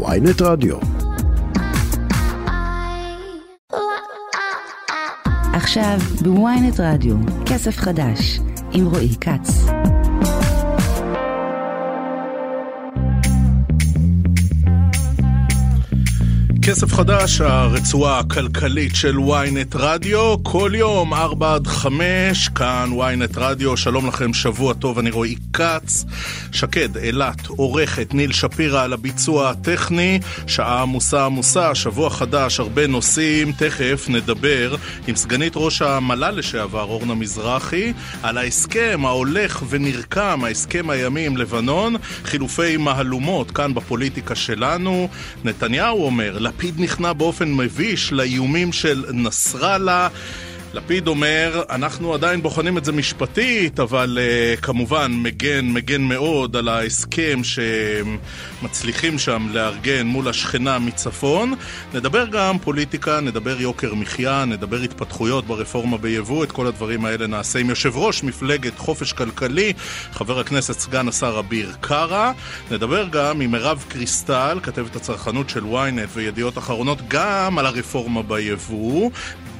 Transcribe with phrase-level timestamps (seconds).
[0.00, 0.76] ויינט רדיו.
[5.54, 7.16] עכשיו בוויינט רדיו,
[7.46, 8.40] כסף חדש,
[8.72, 9.64] עם רועי כץ.
[16.72, 23.76] כסף חדש, הרצועה הכלכלית של ynet רדיו, כל יום, 4 עד 5, כאן ynet רדיו,
[23.76, 26.04] שלום לכם, שבוע טוב, אני רועי כץ.
[26.52, 33.52] שקד, אילת, עורכת, ניל שפירא על הביצוע הטכני, שעה עמוסה עמוסה, שבוע חדש, הרבה נושאים,
[33.52, 41.26] תכף נדבר עם סגנית ראש המל"ל לשעבר, אורנה מזרחי, על ההסכם ההולך ונרקם, ההסכם הימי
[41.26, 45.08] עם לבנון, חילופי מהלומות כאן בפוליטיקה שלנו.
[45.44, 46.38] נתניהו אומר,
[46.78, 50.08] נכנע באופן מביש לאיומים של נסראללה.
[50.74, 56.68] לפיד אומר, אנחנו עדיין בוחנים את זה משפטית, אבל uh, כמובן מגן, מגן מאוד על
[56.68, 61.54] ההסכם שמצליחים שם לארגן מול השכנה מצפון.
[61.94, 67.58] נדבר גם פוליטיקה, נדבר יוקר מחיה, נדבר התפתחויות ברפורמה ביבוא, את כל הדברים האלה נעשה
[67.58, 69.72] עם יושב ראש מפלגת חופש כלכלי,
[70.12, 72.32] חבר הכנסת סגן השר אביר קארה.
[72.70, 79.10] נדבר גם עם מירב קריסטל, כתבת הצרכנות של ynet וידיעות אחרונות, גם על הרפורמה ביבוא.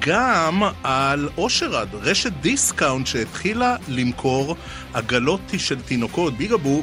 [0.06, 4.56] גם על אושר עד, רשת דיסקאונט שהתחילה למכור
[4.94, 6.82] עגלות של תינוקות בוגבו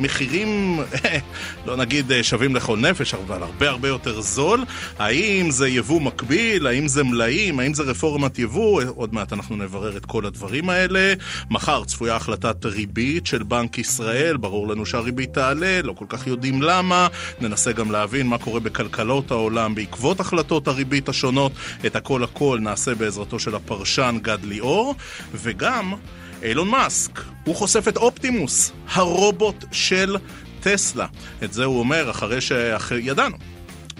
[0.00, 0.80] במחירים,
[1.66, 4.64] לא נגיד אה, שווים לכל נפש, אבל הרבה הרבה יותר זול.
[4.98, 6.66] האם זה יבוא מקביל?
[6.66, 7.60] האם זה מלאים?
[7.60, 8.82] האם זה רפורמת יבוא?
[8.96, 11.14] עוד מעט אנחנו נברר את כל הדברים האלה.
[11.50, 16.62] מחר צפויה החלטת ריבית של בנק ישראל, ברור לנו שהריבית תעלה, לא כל כך יודעים
[16.62, 17.08] למה.
[17.40, 21.52] ננסה גם להבין מה קורה בכלכלות העולם בעקבות החלטות הריבית השונות.
[21.86, 24.94] את הכל הכל נעשה בעזרתו של הפרשן גד ליאור,
[25.34, 25.94] וגם
[26.42, 30.16] אילון מאסק, הוא חושף את אופטימוס, הרובוט של
[30.60, 31.06] טסלה.
[31.44, 33.36] את זה הוא אומר אחרי שידענו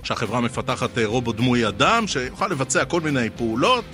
[0.02, 3.84] שהחברה מפתחת רובוט דמוי אדם שיוכל לבצע כל מיני פעולות.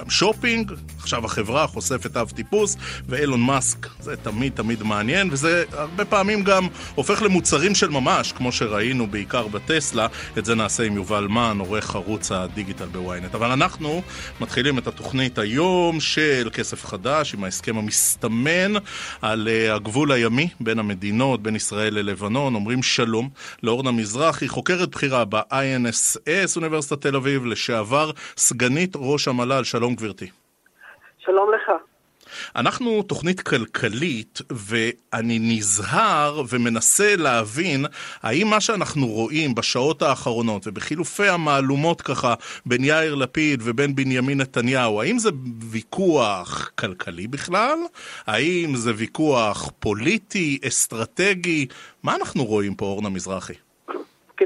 [0.00, 2.76] גם שופינג, עכשיו החברה חושפת אב טיפוס,
[3.08, 8.52] ואילון מאסק, זה תמיד תמיד מעניין, וזה הרבה פעמים גם הופך למוצרים של ממש, כמו
[8.52, 10.06] שראינו בעיקר בטסלה,
[10.38, 13.34] את זה נעשה עם יובל מן, עורך ערוץ הדיגיטל בוויינט.
[13.34, 14.02] אבל אנחנו
[14.40, 18.72] מתחילים את התוכנית היום של כסף חדש, עם ההסכם המסתמן
[19.22, 23.28] על uh, הגבול הימי בין המדינות, בין ישראל ללבנון, אומרים שלום
[23.62, 30.30] לאורנה מזרחי, חוקרת בכירה ב-INSS, אוניברסיטת תל אביב, לשעבר סגנית ראש המל"ל, שלום גברתי.
[31.18, 31.72] שלום לך.
[32.56, 37.86] אנחנו תוכנית כלכלית, ואני נזהר ומנסה להבין
[38.22, 42.34] האם מה שאנחנו רואים בשעות האחרונות ובחילופי המהלומות ככה
[42.66, 45.30] בין יאיר לפיד ובין בנימין נתניהו, האם זה
[45.70, 47.78] ויכוח כלכלי בכלל?
[48.26, 51.66] האם זה ויכוח פוליטי, אסטרטגי?
[52.02, 53.54] מה אנחנו רואים פה, אורנה מזרחי?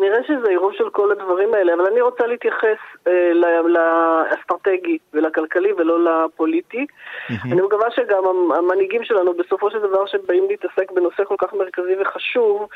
[0.04, 3.30] כנראה שזה עירוב של כל הדברים האלה, אבל אני רוצה להתייחס אה,
[3.64, 6.86] לאסטרטגי ולכלכלי ולא לפוליטי.
[6.86, 7.52] Mm-hmm.
[7.52, 8.24] אני מקווה שגם
[8.56, 12.68] המנהיגים שלנו, בסופו של דבר, שבאים להתעסק בנושא כל כך מרכזי וחשוב,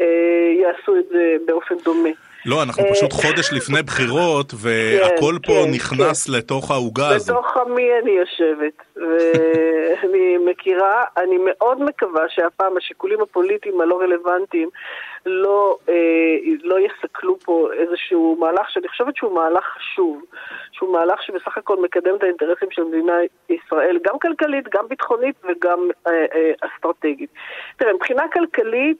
[0.00, 0.06] אה,
[0.60, 2.10] יעשו את זה באופן דומה.
[2.46, 6.32] לא, אנחנו פשוט אה, חודש לפני בחירות, והכל כן, פה כן, נכנס כן.
[6.32, 7.34] לתוך העוגה הזו.
[7.34, 14.68] בתוך עמי אני יושבת, ואני מכירה, אני מאוד מקווה שהפעם השיקולים הפוליטיים הלא רלוונטיים
[15.26, 20.22] לא, אה, לא יסכלו פה איזשהו מהלך שאני חושבת שהוא מהלך חשוב,
[20.72, 25.88] שהוא מהלך שבסך הכל מקדם את האינטרסים של מדינת ישראל, גם כלכלית, גם ביטחונית וגם
[26.06, 27.30] אה, אה, אסטרטגית.
[27.76, 28.98] תראה, מבחינה כלכלית,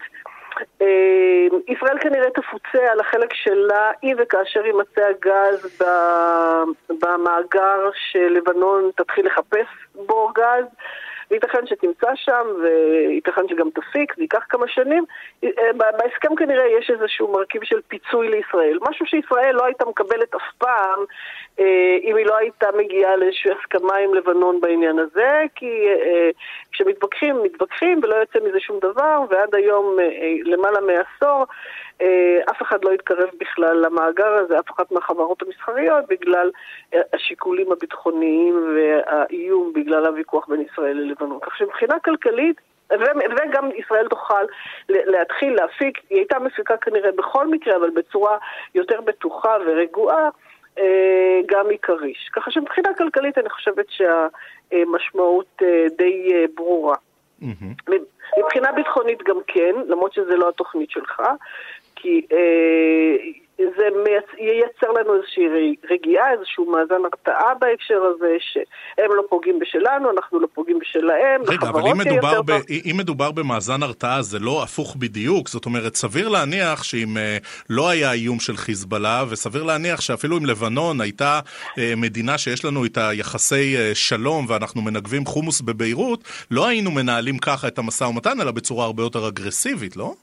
[0.83, 5.83] אה, ישראל כנראה תפוצה על החלק שלה אם וכאשר יימצא הגז
[6.89, 10.65] במאגר שלבנון תתחיל לחפש בו גז.
[11.31, 15.05] וייתכן שתמצא שם, וייתכן שגם תפיק, זה ייקח כמה שנים.
[15.45, 20.53] אה, בהסכם כנראה יש איזשהו מרכיב של פיצוי לישראל, משהו שישראל לא הייתה מקבלת אף
[20.59, 21.05] פעם
[21.61, 26.31] אה, אם היא לא הייתה מגיעה לאיזושהי הסכמה עם לבנון בעניין הזה, כי אה,
[26.73, 29.97] כשמתווכחים, מתווכחים ולא יוצא מזה שום דבר, ועד היום,
[30.45, 31.47] למעלה מעשור,
[32.51, 36.51] אף אחד לא התקרב בכלל למאגר הזה, אף אחת מהחברות המסחריות, בגלל
[37.13, 41.39] השיקולים הביטחוניים והאיום בגלל הוויכוח בין ישראל ללבנון.
[41.43, 42.61] כך שמבחינה כלכלית,
[42.91, 44.45] וגם ישראל תוכל
[44.89, 48.37] להתחיל להפיק, היא הייתה מפיקה כנראה בכל מקרה, אבל בצורה
[48.75, 50.29] יותר בטוחה ורגועה,
[50.79, 52.31] אה, גם מכריש.
[52.33, 56.97] ככה שמבחינה כלכלית אני חושבת שהמשמעות אה, די אה, ברורה.
[57.43, 57.93] Mm-hmm.
[58.39, 61.23] מבחינה ביטחונית גם כן, למרות שזה לא התוכנית שלך,
[62.05, 62.21] כי
[63.59, 63.85] זה
[64.39, 65.45] ייצר לנו איזושהי
[65.91, 71.69] רגיעה, איזשהו מאזן הרתעה בהקשר הזה, שהם לא פוגעים בשלנו, אנחנו לא פוגעים בשלהם, רגע,
[71.69, 72.51] אבל אם מדובר, ב,
[72.91, 77.89] אם מדובר במאזן הרתעה זה לא הפוך בדיוק, זאת אומרת, סביר להניח שאם uh, לא
[77.89, 83.11] היה איום של חיזבאללה, וסביר להניח שאפילו אם לבנון הייתה uh, מדינה שיש לנו איתה
[83.13, 86.21] יחסי uh, שלום ואנחנו מנגבים חומוס בביירות,
[86.51, 90.15] לא היינו מנהלים ככה את המשא ומתן, אלא בצורה הרבה יותר אגרסיבית, לא?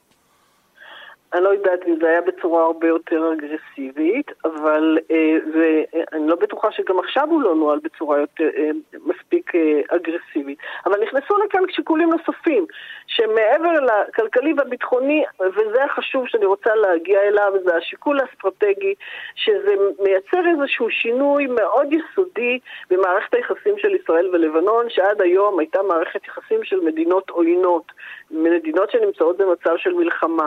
[1.34, 6.72] אני לא יודעת אם זה היה בצורה הרבה יותר אגרסיבית, אבל אה, ואני לא בטוחה
[6.72, 8.70] שגם עכשיו הוא לא נוהל בצורה יותר, אה,
[9.06, 10.58] מספיק אה, אגרסיבית.
[10.86, 12.66] אבל נכנסו לכאן שיקולים נוספים,
[13.06, 18.94] שמעבר לכלכלי והביטחוני, וזה החשוב שאני רוצה להגיע אליו, זה השיקול האסטרטגי,
[19.34, 22.58] שזה מייצר איזשהו שינוי מאוד יסודי
[22.90, 27.92] במערכת היחסים של ישראל ולבנון, שעד היום הייתה מערכת יחסים של מדינות עוינות,
[28.30, 30.46] מדינות שנמצאות במצב של מלחמה.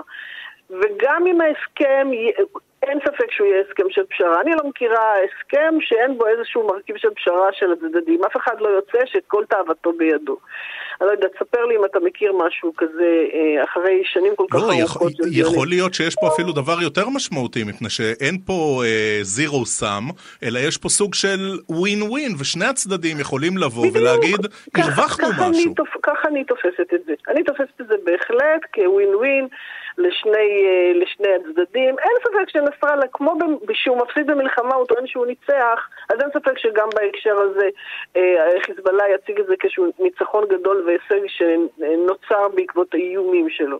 [0.69, 2.09] וגם אם ההסכם,
[2.83, 4.41] אין ספק שהוא יהיה הסכם של פשרה.
[4.41, 8.23] אני לא מכירה הסכם שאין בו איזשהו מרכיב של פשרה של הצדדים.
[8.23, 10.37] אף אחד לא יוצא שאת כל תאוותו בידו.
[11.01, 14.59] אני לא יודעת, ספר לי אם אתה מכיר משהו כזה אה, אחרי שנים כל כך
[14.59, 15.11] לא, ארוכות.
[15.19, 18.81] לא, יכול, יכול להיות שיש פה אפילו דבר יותר משמעותי, מפני שאין פה
[19.21, 20.03] זירו uh, סאם,
[20.43, 21.39] אלא יש פה סוג של
[21.69, 24.39] ווין ווין, ושני הצדדים יכולים לבוא בדיוק, ולהגיד,
[24.75, 25.73] הרווחנו משהו.
[25.77, 27.13] אני, ככה אני תופסת את זה.
[27.27, 29.47] אני תופסת את זה בהחלט כווין ווין.
[29.97, 31.95] לשני, אה, לשני הצדדים.
[31.99, 33.33] אין ספק שנסראללה, כמו
[33.73, 37.69] שהוא מפסיד במלחמה, הוא טוען שהוא ניצח, אז אין ספק שגם בהקשר הזה
[38.17, 43.79] אה, חיזבאללה יציג את זה כשהוא ניצחון גדול והישג שנוצר בעקבות האיומים שלו.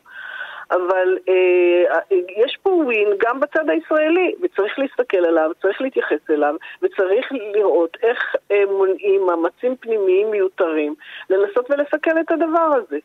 [0.71, 1.99] אבל אה,
[2.45, 8.35] יש פה ווין גם בצד הישראלי, וצריך להסתכל עליו, צריך להתייחס אליו, וצריך לראות איך
[8.51, 10.95] אה, מונעים מאמצים פנימיים מיותרים
[11.29, 12.97] לנסות ולסכל את הדבר הזה.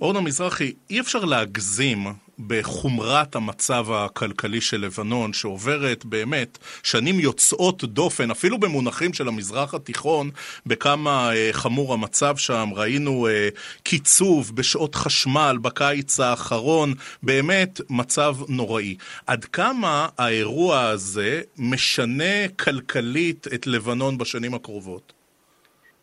[0.00, 2.06] אורנה מזרחי, אי אפשר להגזים
[2.46, 10.30] בחומרת המצב הכלכלי של לבנון, שעוברת באמת שנים יוצאות דופן, אפילו במונחים של המזרח התיכון,
[10.66, 12.70] בכמה אה, חמור המצב שם.
[12.74, 13.48] ראינו אה,
[13.82, 18.96] קיצוב בשעות חשמל בקיץ האחרון, באמת מצב נוראי.
[19.26, 25.17] עד כמה האירוע הזה משנה כלכלית את לבנון בשנים הקרובות?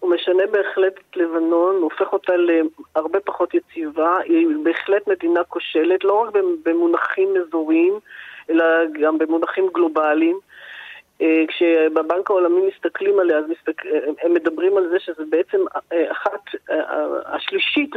[0.06, 6.04] הוא משנה בהחלט את לבנון, הוא הופך אותה להרבה פחות יציבה, היא בהחלט מדינה כושלת,
[6.04, 6.30] לא רק
[6.66, 7.94] במונחים אזוריים,
[8.50, 8.66] אלא
[9.02, 10.40] גם במונחים גלובליים.
[11.22, 13.81] אה, כשבבנק העולמי מסתכלים עליה, אז מסתק...
[14.24, 15.57] הם מדברים על זה שזה בעצם
[15.94, 16.42] אה, אחת,
[16.72, 17.96] אה, השלישית,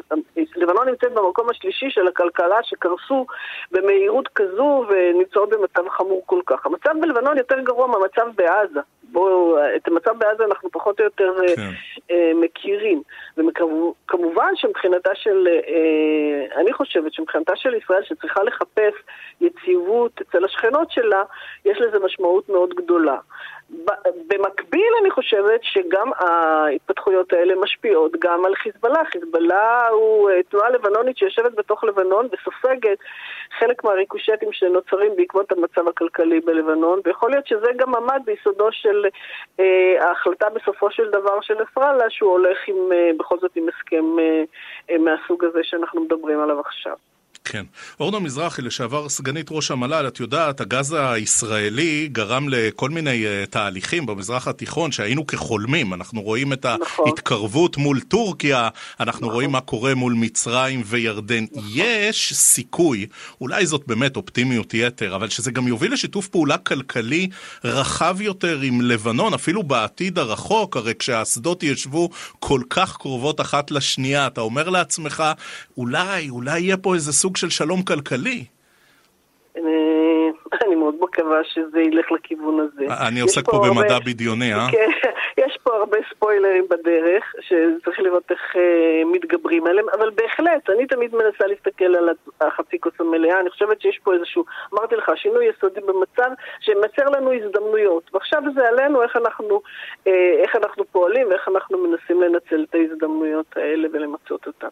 [0.57, 3.27] לבנון נמצאת במקום השלישי של הכלכלה שקרסו
[3.71, 6.67] במהירות כזו ונמצאות במצב חמור כל כך.
[6.67, 8.81] המצב בלבנון יותר גרוע מהמצב בעזה.
[9.13, 11.63] בואו, את המצב בעזה אנחנו פחות או יותר כן.
[12.11, 13.03] אה, מכירים.
[13.37, 18.95] וכמובן שמבחינתה של, אה, אני חושבת שמבחינתה של ישראל שצריכה לחפש
[19.41, 21.23] יציבות אצל השכנות שלה,
[21.65, 23.17] יש לזה משמעות מאוד גדולה.
[24.29, 29.05] במקביל אני חושבת שגם ההתפתחויות האלה משפיעות גם על חיזבאללה.
[29.05, 32.99] חיזבאללה הוא אה, תנועה לבנונית שיושבת בתוך לבנון וסופגת
[33.59, 39.06] חלק מהריקושטים שנוצרים בעקבות המצב הכלכלי בלבנון, ויכול להיות שזה גם עמד ביסודו של
[39.61, 44.19] אה, ההחלטה בסופו של דבר של נסראללה שהוא הולך עם, אה, בכל זאת עם הסכם
[44.19, 44.43] אה,
[44.91, 46.97] אה, מהסוג הזה שאנחנו מדברים עליו עכשיו.
[47.49, 47.65] כן.
[48.00, 54.06] אורנה מזרחי, לשעבר סגנית ראש המל"ל, את יודעת, הגז הישראלי גרם לכל מיני uh, תהליכים
[54.06, 55.95] במזרח התיכון שהיינו כחולמים.
[55.95, 57.05] אנחנו רואים את נכון.
[57.09, 58.69] ההתקרבות מול טורקיה,
[59.00, 59.35] אנחנו נכון.
[59.35, 61.45] רואים מה קורה מול מצרים וירדן.
[61.53, 61.65] נכון.
[61.75, 63.06] יש סיכוי,
[63.41, 67.28] אולי זאת באמת אופטימיות יתר, אבל שזה גם יוביל לשיתוף פעולה כלכלי
[67.64, 74.26] רחב יותר עם לבנון, אפילו בעתיד הרחוק, הרי כשהאסדות ישבו כל כך קרובות אחת לשנייה,
[74.26, 75.25] אתה אומר לעצמך,
[75.76, 78.45] אולי, אולי יהיה פה איזה סוג של שלום כלכלי.
[80.66, 82.87] אני מאוד מקווה שזה ילך לכיוון הזה.
[83.09, 84.66] אני עוסק פה במדע בדיוני, אה?
[84.71, 84.90] כן,
[85.45, 91.14] יש פה הרבה ספוילרים בדרך, שצריך לראות איך אה, מתגברים עליהם, אבל בהחלט, אני תמיד
[91.14, 92.09] מנסה להסתכל על
[92.40, 96.30] החצי כוס המלאה, אני חושבת שיש פה איזשהו, אמרתי לך, שינוי יסודי במצב
[96.61, 99.61] שמייצר לנו הזדמנויות, ועכשיו זה עלינו איך אנחנו,
[100.07, 104.68] אה, איך אנחנו פועלים ואיך אנחנו מנסים לנצל את ההזדמנויות האלה ולמצות אותן.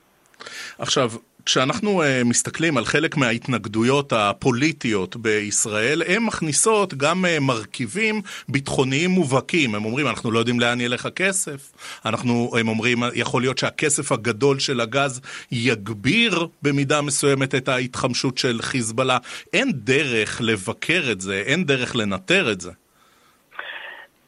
[0.79, 1.09] עכשיו,
[1.47, 9.75] כשאנחנו uh, מסתכלים על חלק מההתנגדויות הפוליטיות בישראל, הן מכניסות גם uh, מרכיבים ביטחוניים מובהקים.
[9.75, 11.73] הם אומרים, אנחנו לא יודעים לאן ילך הכסף.
[12.05, 15.21] אנחנו, הם אומרים, יכול להיות שהכסף הגדול של הגז
[15.53, 19.19] יגביר במידה מסוימת את ההתחמשות של חיזבאללה.
[19.53, 22.71] אין דרך לבקר את זה, אין דרך לנטר את זה.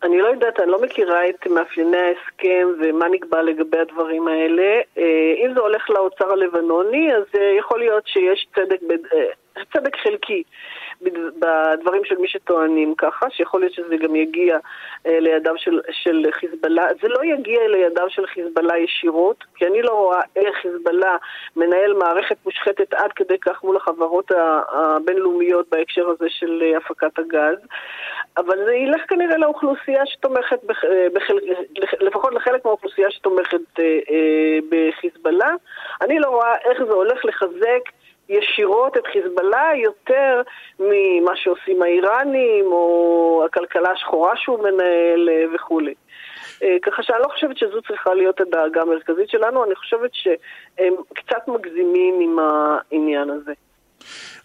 [0.03, 4.81] אני לא יודעת, אני לא מכירה את מאפייני ההסכם ומה נקבע לגבי הדברים האלה.
[4.99, 8.79] אה, אם זה הולך לאוצר הלבנוני, אז אה, יכול להיות שיש צדק,
[9.15, 9.19] אה,
[9.73, 10.43] צדק חלקי
[11.01, 14.59] בדברים של מי שטוענים ככה, שיכול להיות שזה גם יגיע
[15.05, 16.87] לידיו של, של חיזבאללה.
[17.03, 21.17] זה לא יגיע לידיו של חיזבאללה ישירות, כי אני לא רואה איך חיזבאללה
[21.57, 24.31] מנהל מערכת מושחתת עד כדי כך מול החברות
[24.73, 27.59] הבינלאומיות בהקשר הזה של הפקת הגז.
[28.37, 31.39] אבל זה ילך כנראה לאוכלוסייה שתומכת, אה, בחל,
[32.01, 35.55] לפחות לחלק מהאוכלוסייה שתומכת אה, אה, בחיזבאללה.
[36.03, 37.83] אני לא רואה איך זה הולך לחזק
[38.29, 40.43] ישירות את חיזבאללה יותר
[40.81, 45.95] ממה שעושים האיראנים או הכלכלה השחורה שהוא מנהל וכולי.
[46.83, 52.21] ככה שאני לא חושבת שזו צריכה להיות הדאגה המרכזית שלנו, אני חושבת שהם קצת מגזימים
[52.21, 53.53] עם העניין הזה.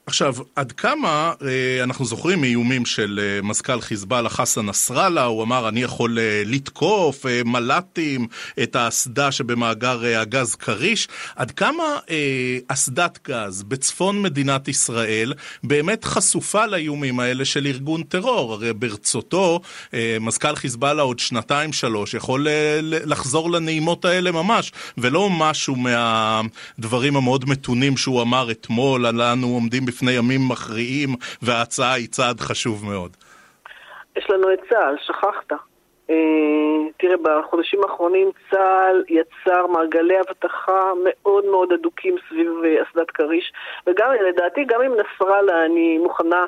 [0.06, 5.70] עכשיו, עד כמה אה, אנחנו זוכרים מאיומים של אה, מזכ"ל חיזבאללה חסן נסראללה, הוא אמר
[5.70, 8.28] אני יכול אה, לתקוף מל"טים,
[8.64, 11.84] את האסדה שבמאגר הגז כריש, עד כמה
[12.68, 15.34] אסדת גז בצפון מדינת ישראל
[15.64, 18.54] באמת חשופה לאיומים האלה של ארגון טרור?
[18.54, 19.62] הרי ברצותו
[20.22, 22.48] מזכ"ל חיזבאללה עוד שנתיים שלוש יכול
[22.82, 29.86] לחזור לנעימות האלה ממש, ולא משהו מהדברים המאוד מתונים שהוא אמר אתמול, על אנו עומדים
[29.94, 31.10] בפני ימים מכריעים,
[31.42, 33.18] וההצעה היא צעד חשוב מאוד.
[34.18, 35.60] יש לנו את צה"ל, שכחת.
[36.10, 36.16] אה,
[36.98, 43.54] תראה, בחודשים האחרונים צה"ל יצר מעגלי אבטחה מאוד מאוד הדוקים סביב אה, אסדת כריש,
[43.88, 46.46] וגם, לדעתי, גם עם נסראללה, אני מוכנה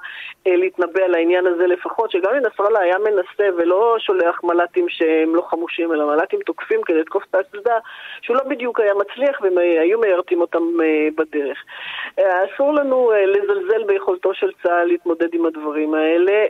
[0.48, 5.36] אה, להתנבא על העניין הזה לפחות, שגם אם נסראללה היה מנסה ולא שולח מל"טים שהם
[5.36, 7.78] לא חמושים, אלא מל"טים תוקפים כדי לתקוף את האסדה,
[8.22, 10.64] שהוא לא בדיוק היה מצליח והם היו מיירטים אותם
[11.18, 11.58] בדרך.
[12.18, 16.46] אסור לנו לזלזל ביכולתו של צה"ל להתמודד עם הדברים האלה.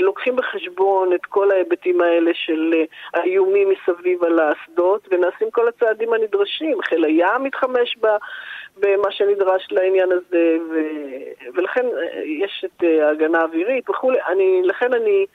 [0.00, 6.12] לוקחים בחשבון את כל ההיבטים האלה של אה, האיומים מסביב על האסדות, ונעשים כל הצעדים
[6.12, 6.82] הנדרשים.
[6.82, 8.16] חיל הים מתחמש בה.
[8.76, 10.74] במה שנדרש לעניין הזה, ו...
[11.54, 14.18] ולכן אה, יש את אה, ההגנה האווירית וכולי.
[14.28, 15.26] אני, לכן אני...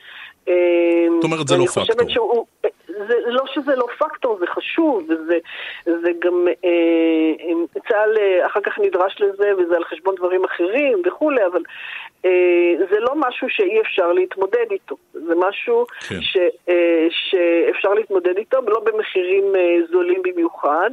[1.15, 2.09] זאת אומרת, זה לא פקטור.
[2.09, 2.45] שהוא,
[2.87, 5.37] זה לא שזה לא פקטור, זה חשוב, וזה
[5.85, 11.61] זה גם, אה, צה"ל אחר כך נדרש לזה, וזה על חשבון דברים אחרים וכולי, אבל
[12.89, 14.95] זה לא משהו שאי אפשר להתמודד איתו.
[15.13, 16.21] זה משהו כן.
[16.21, 16.37] ש,
[16.69, 20.89] אה, שאפשר להתמודד איתו, ולא במחירים אה, זולים במיוחד,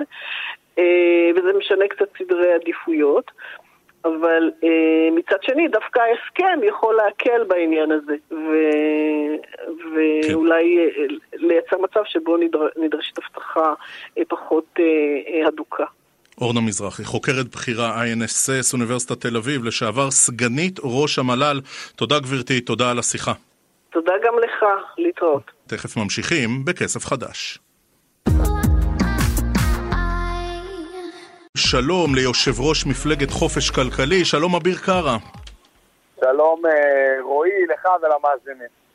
[0.79, 3.31] אה, וזה משנה קצת סדרי עדיפויות.
[4.05, 8.51] אבל אה, מצד שני, דווקא ההסכם יכול להקל בעניין הזה, ו...
[9.95, 12.69] ואולי אה, לייצר מצב שבו נדר...
[12.77, 13.75] נדרשת הבטחה
[14.19, 14.85] אה, פחות אה,
[15.29, 15.85] אה, הדוקה.
[16.41, 21.61] אורנה מזרחי, חוקרת בכירה INSS, אוניברסיטת תל אביב, לשעבר סגנית ראש המל"ל.
[21.97, 23.33] תודה גברתי, תודה על השיחה.
[23.91, 24.65] תודה גם לך,
[24.99, 25.51] להתראות.
[25.67, 27.59] תכף ממשיכים בכסף חדש.
[31.57, 35.17] שלום ליושב ראש מפלגת חופש כלכלי, שלום אביר קארה.
[36.21, 38.86] שלום אה, רועי, לך ולמאזינים.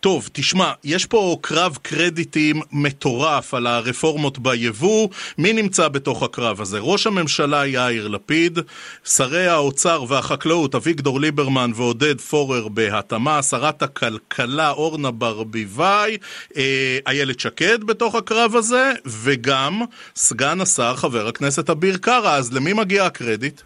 [0.00, 5.08] טוב, תשמע, יש פה קרב קרדיטים מטורף על הרפורמות ביבוא.
[5.38, 6.78] מי נמצא בתוך הקרב הזה?
[6.80, 8.58] ראש הממשלה יאיר לפיד,
[9.04, 16.16] שרי האוצר והחקלאות אביגדור ליברמן ועודד פורר בהתאמה, שרת הכלכלה אורנה ברביבאי,
[16.56, 19.82] אה, איילת שקד בתוך הקרב הזה, וגם
[20.16, 22.34] סגן השר חבר הכנסת אביר קארה.
[22.34, 23.60] אז למי מגיע הקרדיט?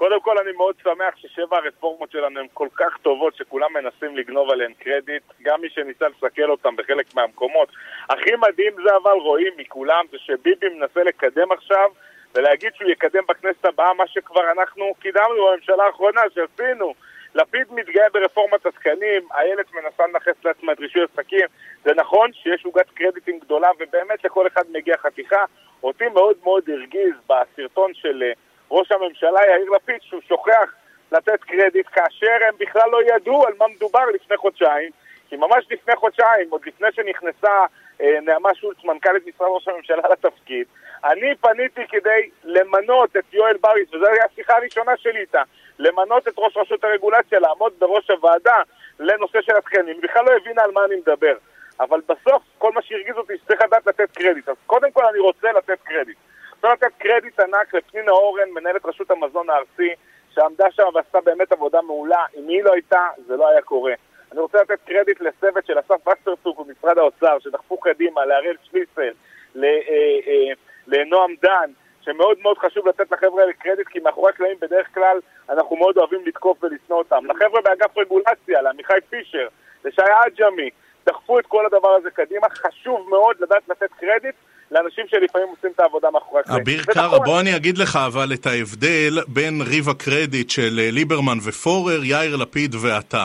[0.00, 4.50] קודם כל אני מאוד שמח ששבע הרפורמות שלנו הן כל כך טובות שכולם מנסים לגנוב
[4.50, 7.68] עליהן קרדיט, גם מי שניסה לסכל אותם בחלק מהמקומות.
[8.08, 11.90] הכי מדהים זה אבל רואים מכולם זה שביבי מנסה לקדם עכשיו
[12.34, 16.94] ולהגיד שהוא יקדם בכנסת הבאה מה שכבר אנחנו קידמנו בממשלה האחרונה שעשינו.
[17.34, 21.46] לפיד מתגאה ברפורמת התקנים, איילת מנסה לנכס לעצמה את רישוי עסקים.
[21.84, 25.44] זה נכון שיש עוגת קרדיטים גדולה ובאמת לכל אחד מגיע חתיכה.
[25.82, 28.32] אותי מאוד מאוד הרגיז בסרטון של...
[28.70, 30.74] ראש הממשלה יאיר לפיד שהוא שוכח
[31.12, 34.90] לתת קרדיט כאשר הם בכלל לא ידעו על מה מדובר לפני חודשיים
[35.28, 37.64] כי ממש לפני חודשיים, עוד לפני שנכנסה
[38.00, 40.66] אה, נעמה שולץ, מנכ"לית משרד ראש הממשלה לתפקיד,
[41.04, 45.42] אני פניתי כדי למנות את יואל בריס, וזו הייתה השיחה הראשונה שלי איתה,
[45.78, 48.56] למנות את ראש רשות הרגולציה, לעמוד בראש הוועדה
[49.00, 49.86] לנושא של התקנים.
[49.86, 51.34] היא בכלל לא הבינה על מה אני מדבר.
[51.80, 54.48] אבל בסוף, כל מה שהרגיז אותי, שצריך לדעת לתת קרדיט.
[54.48, 56.16] אז קודם כל אני רוצה לתת קרדיט.
[56.64, 59.88] רוצה לתת קרדיט ענק לפנינה אורן, מנהלת רשות המזון הארצי,
[60.34, 62.24] שעמדה שם ועשתה באמת עבודה מעולה.
[62.36, 63.94] אם היא לא הייתה, זה לא היה קורה.
[64.32, 69.12] אני רוצה לתת קרדיט לצוות של אסף וסרצוג במשרד האוצר, שדחפו קדימה, להראל שליסל,
[69.56, 70.52] אה, אה,
[70.86, 75.76] לנועם דן, שמאוד מאוד חשוב לתת לחבר'ה האלה קרדיט, כי מאחורי הקלעים בדרך כלל אנחנו
[75.76, 77.26] מאוד אוהבים לתקוף ולשנוא אותם.
[77.26, 79.48] לחבר'ה באגף רגולציה, לעמיחי פישר,
[79.84, 80.70] לשי עג'מי,
[81.06, 84.34] דחפו את כל הדבר הזה קדימה, חשוב מאוד לדעת לתת קרדיט
[84.70, 86.62] לאנשים שלפעמים עושים את העבודה מאחורי הקלעים.
[86.62, 91.38] אביר קארה, בוא אני אגיד לך אבל את ההבדל בין ריב הקרדיט של אה, ליברמן
[91.44, 93.24] ופורר, יאיר לפיד ואתה.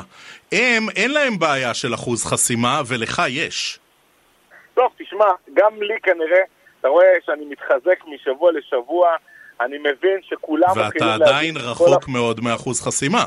[0.52, 3.80] הם, אין להם בעיה של אחוז חסימה, ולך יש.
[4.74, 6.42] טוב, תשמע, גם לי כנראה,
[6.80, 9.16] אתה רואה שאני מתחזק משבוע לשבוע,
[9.62, 10.70] אני מבין שכולם...
[10.76, 13.26] ואתה עדיין רחוק מאוד מאחוז חסימה.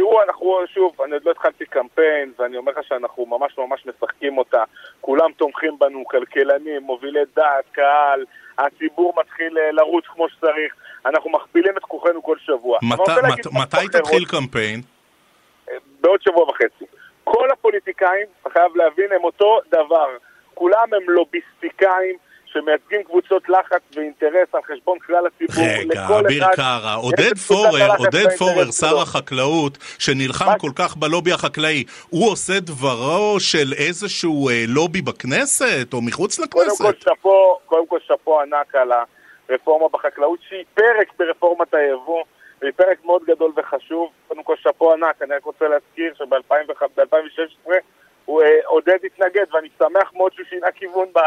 [0.00, 4.38] תראו, אנחנו, שוב, אני עוד לא התחלתי קמפיין, ואני אומר לך שאנחנו ממש ממש משחקים
[4.38, 4.64] אותה.
[5.00, 8.24] כולם תומכים בנו, כלכלנים, מובילי דעת, קהל,
[8.58, 10.74] הציבור מתחיל אה, לרוץ כמו שצריך.
[11.06, 12.78] אנחנו מכפילים את כוחנו כל שבוע.
[12.82, 14.80] מת, מת, מתי תתחיל קמפיין?
[15.70, 16.84] אה, בעוד שבוע וחצי.
[17.24, 20.08] כל הפוליטיקאים, אתה חייב להבין, הם אותו דבר.
[20.54, 22.16] כולם הם לוביסטיקאים.
[22.52, 25.64] שמייצגים קבוצות לחץ ואינטרס על חשבון כלל הציבור.
[25.90, 32.30] רגע, אביר קארה, עודד פורר, עודד פורר, שר החקלאות, שנלחם כל כך בלובי החקלאי, הוא
[32.30, 36.84] עושה דברו של איזשהו אה, לובי בכנסת, או מחוץ לכנסת?
[37.66, 38.92] קודם כל שאפו, ענק על
[39.48, 42.22] הרפורמה בחקלאות, שהיא פרק ברפורמת היבוא.
[42.62, 44.10] והיא פרק מאוד גדול וחשוב.
[44.28, 47.70] קודם כל שאפו ענק, אני רק רוצה להזכיר שב-2016
[48.24, 51.18] הוא אה, עודד התנגד, ואני שמח מאוד שהוא שינה כיוון ב...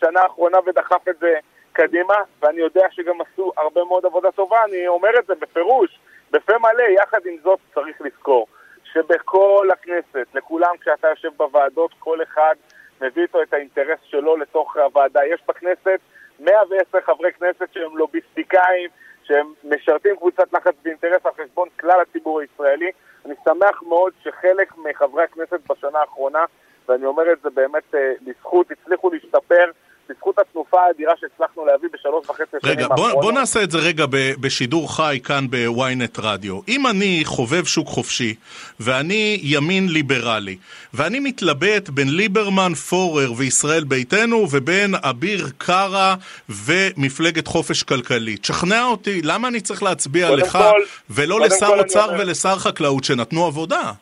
[0.00, 1.38] שנה האחרונה ודחף את זה
[1.72, 5.98] קדימה, ואני יודע שגם עשו הרבה מאוד עבודה טובה, אני אומר את זה בפירוש,
[6.30, 8.46] בפה מלא, יחד עם זאת צריך לזכור
[8.92, 12.54] שבכל הכנסת, לכולם כשאתה יושב בוועדות, כל אחד
[13.00, 15.20] מביא איתו את האינטרס שלו לתוך הוועדה.
[15.26, 16.00] יש בכנסת
[16.40, 18.90] 110 חברי כנסת שהם לוביסטיקאים,
[19.24, 22.90] שהם משרתים קבוצת לחץ ואינטרס על חשבון כלל הציבור הישראלי.
[23.26, 26.44] אני שמח מאוד שחלק מחברי הכנסת בשנה האחרונה,
[26.88, 29.70] ואני אומר את זה באמת אה, לזכות, הצליחו להשתפר
[30.08, 32.76] בזכות התנופה האדירה שהצלחנו להביא בשלוש וחצי שנים.
[32.76, 34.04] רגע, בוא, בוא נעשה את זה רגע
[34.40, 36.60] בשידור חי כאן בוויינט רדיו.
[36.68, 38.34] אם אני חובב שוק חופשי,
[38.80, 40.56] ואני ימין ליברלי,
[40.94, 46.14] ואני מתלבט בין ליברמן, פורר וישראל ביתנו, ובין אביר קארה
[46.48, 52.56] ומפלגת חופש כלכלית, תשכנע אותי, למה אני צריך להצביע לך, כל, ולא לשר אוצר ולשר
[52.56, 53.92] חקלאות שנתנו עבודה?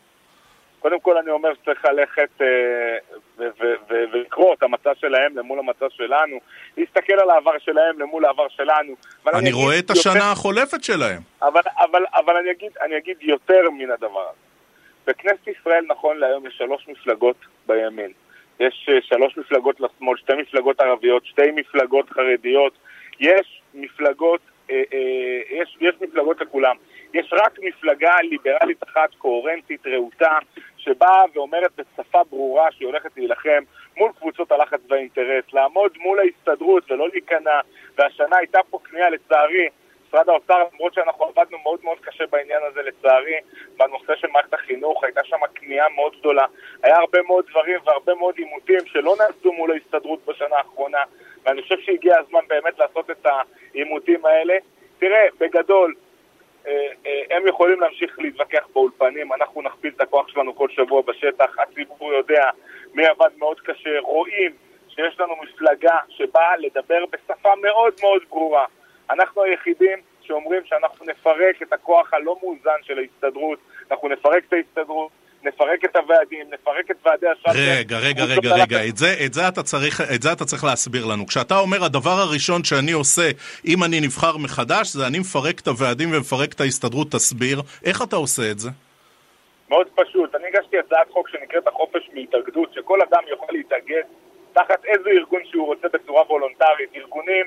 [0.84, 2.46] קודם כל אני אומר שצריך ללכת אה,
[3.88, 6.40] ולקרוא את המצע שלהם למול המצע שלנו,
[6.76, 8.94] להסתכל על העבר שלהם למול העבר שלנו.
[9.26, 10.26] אני, אני רואה את השנה יותר...
[10.26, 11.22] החולפת שלהם.
[11.42, 14.44] אבל, אבל, אבל אני, אגיד, אני אגיד יותר מן הדבר הזה.
[15.06, 18.12] בכנסת ישראל נכון להיום יש שלוש מפלגות בימין.
[18.60, 22.72] יש אה, שלוש מפלגות לשמאל, שתי מפלגות ערביות, שתי מפלגות חרדיות.
[23.20, 26.76] יש מפלגות, אה, אה, יש, יש מפלגות לכולם.
[27.14, 30.38] יש רק מפלגה ליברלית אחת, קוהרנטית, רהוטה,
[30.84, 33.62] שבאה ואומרת בשפה ברורה שהיא הולכת להילחם
[33.96, 37.60] מול קבוצות הלחץ והאינטרס, לעמוד מול ההסתדרות ולא להיכנע,
[37.98, 39.68] והשנה הייתה פה כניעה לצערי,
[40.08, 43.34] משרד האוצר, למרות שאנחנו עבדנו מאוד מאוד קשה בעניין הזה לצערי,
[43.76, 46.46] בנושא של מערכת החינוך, הייתה שם כניעה מאוד גדולה.
[46.82, 51.02] היה הרבה מאוד דברים והרבה מאוד עימותים שלא נעשו מול ההסתדרות בשנה האחרונה,
[51.44, 54.54] ואני חושב שהגיע הזמן באמת לעשות את העימותים האלה.
[54.98, 55.94] תראה, בגדול,
[57.30, 62.50] הם יכולים להמשיך להתווכח באולפנים, אנחנו נכפיל את הכוח שלנו כל שבוע בשטח, הציבור יודע
[62.94, 64.52] מי עבד מאוד קשה, רואים
[64.88, 68.64] שיש לנו מפלגה שבאה לדבר בשפה מאוד מאוד ברורה.
[69.10, 73.58] אנחנו היחידים שאומרים שאנחנו נפרק את הכוח הלא מאוזן של ההסתדרות,
[73.90, 75.12] אנחנו נפרק את ההסתדרות,
[75.44, 77.58] נפרק את הוועדים, נפרק את ועדי השאטר.
[77.78, 81.06] רגע, רגע, רגע, רגע, את זה, את, זה אתה צריך, את זה אתה צריך להסביר
[81.06, 81.26] לנו.
[81.26, 83.30] כשאתה אומר הדבר הראשון שאני עושה
[83.66, 87.60] אם אני נבחר מחדש, זה אני מפרק את הוועדים ומפרק את ההסתדרות, תסביר.
[87.84, 88.70] איך אתה עושה את זה?
[89.68, 90.34] מאוד פשוט.
[90.34, 94.02] אני הגשתי הצעת חוק שנקראת החופש מהתאגדות, שכל אדם יוכל להתאגד
[94.52, 96.90] תחת איזה ארגון שהוא רוצה בצורה וולונטרית.
[96.96, 97.46] ארגונים,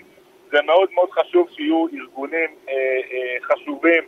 [0.52, 4.04] זה מאוד מאוד חשוב שיהיו ארגונים אה, אה, חשובים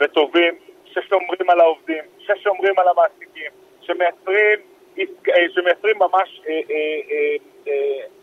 [0.00, 0.54] וטובים,
[0.92, 4.58] ששומרים על העובדים, ששומרים על המעסיקים, שמייצרים,
[4.98, 7.70] אה, שמייצרים ממש אה, אה,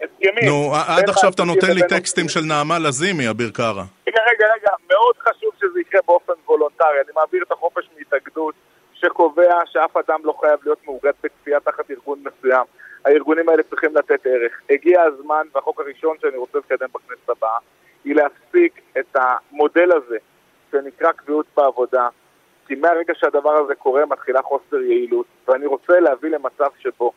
[0.02, 0.50] הסכמים.
[0.50, 3.84] נו, עד עכשיו אתה נותן לי טקסטים של נעמה לזימי, אביר קארה.
[4.08, 7.02] רגע, רגע, רגע, מאוד חשוב שזה יקרה באופן וולונטרי.
[7.06, 8.56] אני מעביר את החופש מהתאגדות
[8.94, 12.66] שקובע שאף אדם לא חייב להיות מאוגד בכפייה תחת ארגון מסוים.
[13.06, 14.62] הארגונים האלה צריכים לתת ערך.
[14.70, 17.58] הגיע הזמן, והחוק הראשון שאני רוצה לקדם בכנסת הבאה,
[18.04, 20.18] היא להפסיק את המודל הזה
[20.72, 22.08] שנקרא קביעות בעבודה,
[22.68, 27.12] כי מהרגע שהדבר הזה קורה מתחילה חוסר יעילות, ואני רוצה להביא למצב שבו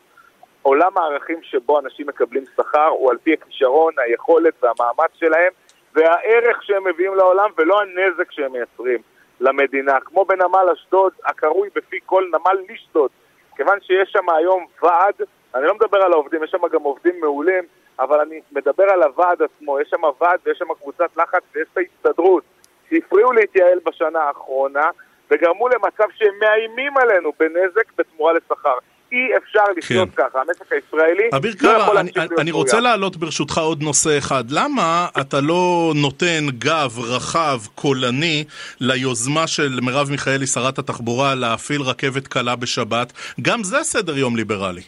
[0.61, 5.51] עולם הערכים שבו אנשים מקבלים שכר הוא על פי הכישרון, היכולת והמאמץ שלהם
[5.93, 8.99] והערך שהם מביאים לעולם ולא הנזק שהם מייצרים
[9.39, 9.99] למדינה.
[9.99, 13.11] כמו בנמל אשדוד, הקרוי בפי כל נמל לישדוד,
[13.55, 15.13] כיוון שיש שם היום ועד,
[15.55, 17.63] אני לא מדבר על העובדים, יש שם גם עובדים מעולים,
[17.99, 21.77] אבל אני מדבר על הוועד עצמו, יש שם ועד ויש שם קבוצת לחץ ויש את
[21.77, 22.43] ההסתדרות.
[22.89, 24.89] שהפריעו להתייעל בשנה האחרונה
[25.31, 28.77] וגרמו למצב שהם מאיימים עלינו בנזק בתמורה לשכר.
[29.11, 30.23] אי אפשר לחיות כן.
[30.23, 34.43] ככה, המשק הישראלי אביר לא קארה, אני, אני רוצה להעלות ברשותך עוד נושא אחד.
[34.51, 38.45] למה אתה לא נותן גב רחב, קולני,
[38.79, 43.13] ליוזמה של מרב מיכאלי, שרת התחבורה, להפעיל רכבת קלה בשבת?
[43.41, 44.81] גם זה סדר יום ליברלי.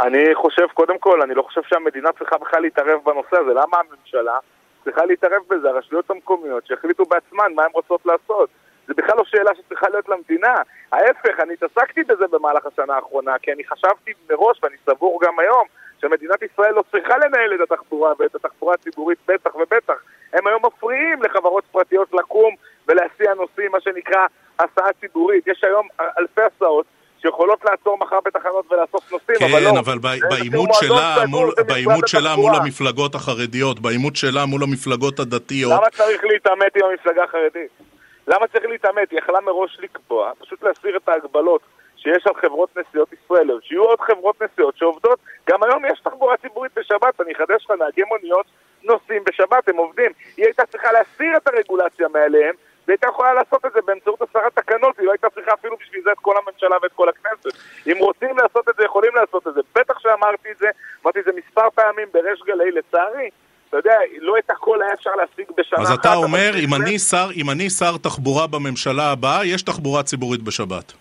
[0.00, 3.50] אני חושב, קודם כל, אני לא חושב שהמדינה צריכה בכלל להתערב בנושא הזה.
[3.50, 4.38] למה הממשלה
[4.84, 5.68] צריכה להתערב בזה?
[5.68, 8.48] הרשויות המקומיות שהחליטו בעצמן מה הן רוצות לעשות.
[8.86, 10.54] זה בכלל לא שאלה שצריכה להיות למדינה.
[10.92, 15.66] ההפך, אני התעסקתי בזה במהלך השנה האחרונה, כי אני חשבתי מראש, ואני סבור גם היום,
[16.00, 19.94] שמדינת ישראל לא צריכה לנהל את התחבורה ואת התחבורה הציבורית בטח ובטח.
[20.32, 22.54] הם היום מפריעים לחברות פרטיות לקום
[22.88, 24.26] ולהסיע נוסעים, מה שנקרא
[24.58, 25.46] הסעה ציבורית.
[25.46, 26.86] יש היום אלפי הסעות
[27.22, 29.70] שיכולות לעצור מחר בתחנות ולאסוף נוסעים, כן, אבל לא.
[29.70, 29.98] כן, אבל
[30.30, 35.72] בעימות שלה, מול, בעימות שלה מול המפלגות החרדיות, בעימות שלה מול המפלגות הדתיות...
[35.72, 37.91] למה צריך להתעמת עם המפלגה החרדית?
[38.26, 39.10] למה צריך להתעמת?
[39.10, 41.62] היא יכלה מראש לקבוע, פשוט להסיר את ההגבלות
[41.96, 45.18] שיש על חברות נסיעות ישראליות, שיהיו עוד חברות נסיעות שעובדות.
[45.50, 48.46] גם היום יש תחבורה ציבורית בשבת, אני אחדש לך, נהגי מוניות
[48.84, 50.12] נוסעים בשבת, הם עובדים.
[50.36, 52.54] היא הייתה צריכה להסיר את הרגולציה מעליהם,
[52.88, 56.12] והייתה יכולה לעשות את זה באמצעות הסרת תקנות, היא לא הייתה צריכה אפילו בשביל זה
[56.12, 57.58] את כל הממשלה ואת כל הכנסת.
[57.86, 59.60] אם רוצים לעשות את זה, יכולים לעשות את זה.
[59.74, 60.68] בטח שאמרתי את זה,
[61.02, 63.30] אמרתי את זה מספר פעמים בריש גלי, לצערי.
[63.72, 65.92] אתה יודע, לא את הכל היה אפשר להשיג בשנה אחת.
[65.92, 70.42] אז אתה אומר, אם אני, שר, אם אני שר תחבורה בממשלה הבאה, יש תחבורה ציבורית
[70.42, 70.92] בשבת.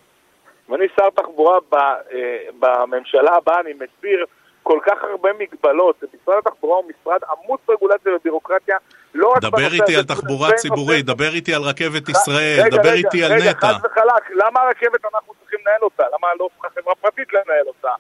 [0.70, 1.98] אם אני שר תחבורה ב, אה,
[2.60, 4.26] בממשלה הבאה, אני מסיר
[4.64, 6.04] כל כך הרבה מגבלות.
[6.04, 8.78] משרד התחבורה הוא משרד עמוס רגולציה ובירוקרטיה,
[9.14, 9.34] לא.
[9.42, 13.44] דבר איתי על תחבורה ציבורית, דבר איתי על רכבת ישראל, דבר איתי על נטע.
[13.44, 16.04] רגע, חד וחלק, למה הרכבת אנחנו צריכים לנהל אותה?
[16.04, 17.92] למה לא חברה פרטית לנהל אותה?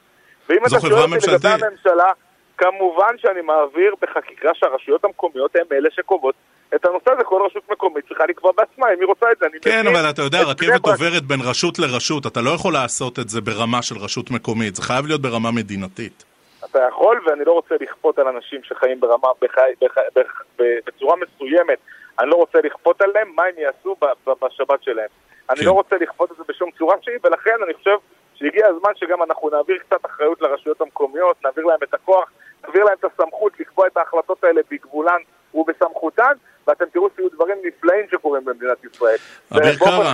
[0.49, 2.11] ואם אתה שואל אותי לגבי הממשלה...
[2.61, 6.35] כמובן שאני מעביר בחקיקה שהרשויות המקומיות הן אלה שקובעות
[6.75, 9.45] את הנושא הזה, כל רשות מקומית צריכה לקבוע בעצמה אם היא רוצה את זה.
[9.61, 13.41] כן, אבל אתה יודע, רכבת עוברת בין רשות לרשות, אתה לא יכול לעשות את זה
[13.41, 16.23] ברמה של רשות מקומית, זה חייב להיות ברמה מדינתית.
[16.65, 20.43] אתה יכול, ואני לא רוצה לכפות על אנשים שחיים ברמה, בחי, בח, בח,
[20.87, 21.79] בצורה מסוימת,
[22.19, 23.95] אני לא רוצה לכפות עליהם מה הם יעשו
[24.41, 25.09] בשבת שלהם.
[25.49, 25.65] אני כן.
[25.65, 27.97] לא רוצה לכפות את זה בשום צורה שהיא, ולכן אני חושב
[28.41, 32.31] שהגיע הזמן שגם אנחנו נעביר קצת אחריות לרשויות המקומיות, נעביר להם את הכוח,
[32.63, 35.19] נעביר להם את הסמכות לקבוע את ההחלטות האלה בגבולן
[35.53, 36.33] ובסמכותן,
[36.67, 39.17] ואתם תראו שיהיו דברים נפלאים שקורים במדינת ישראל.
[39.51, 40.13] אביר קארה,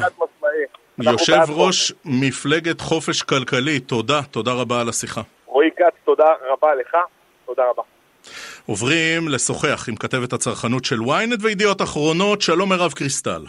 [1.00, 5.22] יושב ראש מפלגת חופש כלכלי, תודה, תודה רבה על השיחה.
[5.46, 6.98] רועי כץ, תודה רבה לך,
[7.46, 7.84] תודה רבה.
[8.66, 13.42] עוברים לשוחח עם כתבת הצרכנות של ynet וידיעות אחרונות, שלום מירב קריסטל.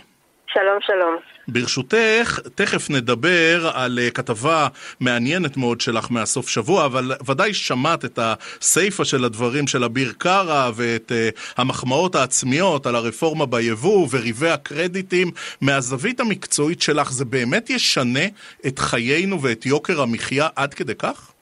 [0.47, 1.38] שלום, שלום.
[1.49, 4.69] ברשותך, תכף נדבר על uh, כתבה
[5.01, 10.71] מעניינת מאוד שלך מהסוף שבוע, אבל ודאי שמעת את הסיפה של הדברים של אביר קארה
[10.75, 15.29] ואת uh, המחמאות העצמיות על הרפורמה ביבוא וריבי הקרדיטים.
[15.61, 18.27] מהזווית המקצועית שלך, זה באמת ישנה
[18.67, 21.33] את חיינו ואת יוקר המחיה עד כדי כך?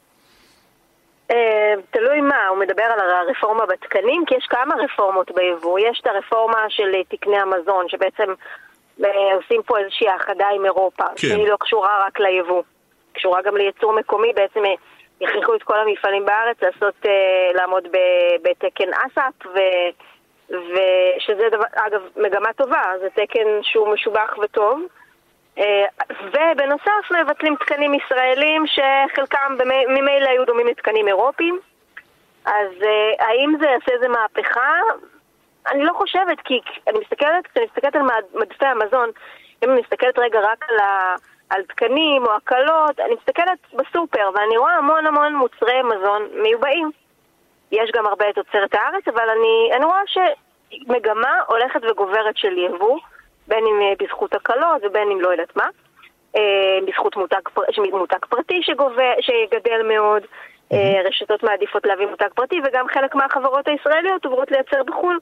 [1.31, 1.35] Uh,
[1.91, 5.79] תלוי מה, הוא מדבר על הרפורמה בתקנים, כי יש כמה רפורמות ביבוא.
[5.79, 8.33] יש את הרפורמה של תקני המזון, שבעצם
[9.35, 11.17] עושים פה איזושהי האחדה עם אירופה, כן.
[11.17, 12.63] שהיא לא קשורה רק ליבוא,
[13.13, 14.75] קשורה גם לייצור מקומי, בעצם אה,
[15.21, 17.89] יכריחו את כל המפעלים בארץ לעשות, אה, לעמוד
[18.43, 19.59] בתקן אסאפ, ו...
[20.51, 24.81] ושזה דבר, אגב, מגמה טובה, זה תקן שהוא משובח וטוב.
[25.59, 29.57] אה, ובנוסף מבטלים תקנים ישראלים שחלקם
[29.89, 31.59] ממילא היו דומים לתקנים אירופיים.
[32.45, 32.71] אז
[33.19, 34.81] האם זה יעשה איזה מהפכה?
[35.73, 38.03] אני לא חושבת, כי אני מסתכלת, כשאני מסתכלת על
[38.35, 39.11] מדפי המזון,
[39.65, 41.15] אם אני מסתכלת רגע רק על, ה,
[41.51, 46.91] על תקנים או הקלות, אני מסתכלת בסופר ואני רואה המון המון מוצרי מזון מיובאים.
[47.73, 52.99] יש גם הרבה תוצרת הארץ, אבל אני, אני רואה שמגמה הולכת וגוברת של יבוא,
[53.49, 55.69] בין אם בזכות הקלות ובין אם לא יודעת מה.
[56.37, 57.41] אה, בזכות מותג,
[57.93, 61.09] מותג פרטי שגובה, שגדל מאוד, mm-hmm.
[61.09, 65.19] רשתות מעדיפות להביא מותג פרטי וגם חלק מהחברות הישראליות עוברות לייצר בחו"ל.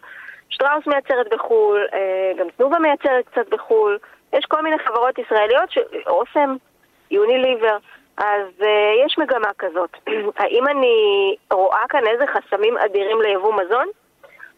[0.48, 3.98] שטראוס מייצרת בחו"ל, אה, גם תנובה מייצרת קצת בחו"ל,
[4.32, 5.78] יש כל מיני חברות ישראליות, ש...
[6.06, 6.56] אוסם,
[7.10, 7.76] יוניליבר,
[8.16, 9.90] אז uh, יש מגמה כזאת.
[10.40, 10.96] האם אני
[11.52, 13.86] רואה כאן איזה חסמים אדירים ליבוא מזון?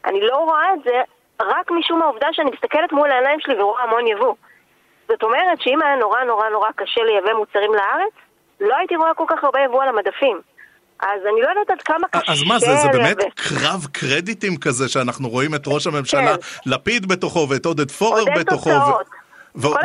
[0.04, 1.02] אני לא רואה את זה
[1.42, 4.34] רק משום העובדה שאני מסתכלת מול העיניים שלי ורואה המון יבוא.
[5.08, 8.12] זאת אומרת שאם היה נורא נורא נורא קשה לייבא מוצרים לארץ,
[8.60, 10.40] לא הייתי רואה כל כך הרבה יבוא על המדפים.
[11.00, 12.32] אז אני לא יודעת עד כמה קשה...
[12.32, 16.70] אז מה זה, זה באמת קרב קרדיטים כזה, שאנחנו רואים את ראש הממשלה, כן.
[16.70, 18.70] לפיד בתוכו ואת עודד פורר בתוכו.
[19.54, 19.76] ועוד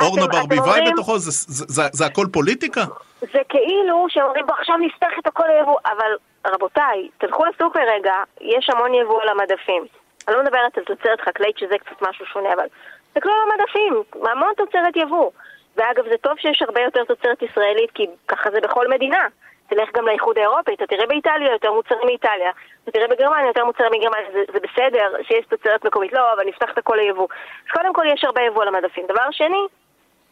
[0.00, 2.84] אורנה ברביבאי בתוכו, זה, זה, זה, זה הכל פוליטיקה?
[3.20, 6.12] זה כאילו שאומרים בוא עכשיו נפתח את הכל ליבוא, אבל
[6.46, 9.86] רבותיי, תלכו לסופר רגע, יש המון יבוא על המדפים.
[10.28, 12.64] אני לא מדברת על תוצרת חקלאית שזה קצת משהו שונה, אבל
[13.12, 15.30] תסתכלו על המדפים, המון תוצרת יבוא.
[15.76, 19.26] ואגב, זה טוב שיש הרבה יותר תוצרת ישראלית, כי ככה זה בכל מדינה.
[19.68, 22.50] תלך גם לאיחוד האירופי, אתה תראה באיטליה יותר מוצרים מאיטליה,
[22.82, 26.70] אתה תראה בגרמניה יותר מוצרים מגרמניה, זה, זה בסדר שיש תוצרת מקומית, לא, אבל נפתח
[26.72, 27.28] את הכל ליבוא.
[27.66, 29.06] אז קודם כל יש הרבה יבוא על המדפים.
[29.08, 29.66] דבר שני,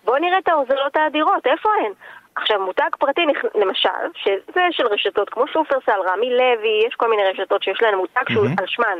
[0.04, 1.92] בואו נראה את ההוזלות האדירות, איפה הן?
[2.36, 3.22] עכשיו, מותג פרטי,
[3.54, 8.22] למשל, שזה של רשתות כמו שופרסל, רמי לוי, יש כל מיני רשתות שיש להן מותג
[8.28, 8.98] שהוא על שמן.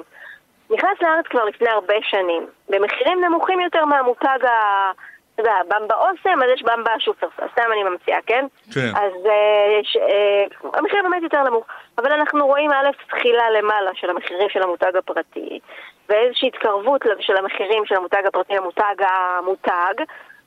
[0.70, 4.90] נכנס לארץ כבר לפני הרבה שנים, במחירים נמוכים יותר מהמותג ה...
[5.34, 8.46] אתה יודע, במבה אוסם, אז יש במבה שופרסל, סתם אני ממציאה, כן?
[8.74, 8.90] כן.
[8.96, 10.44] אז אה, ש, אה,
[10.78, 11.64] המחיר באמת יותר נמוך.
[11.98, 15.60] אבל אנחנו רואים א', תחילה למעלה של המחירים של המותג הפרטי,
[16.08, 19.94] ואיזושהי התקרבות של המחירים של המותג הפרטי למותג המותג,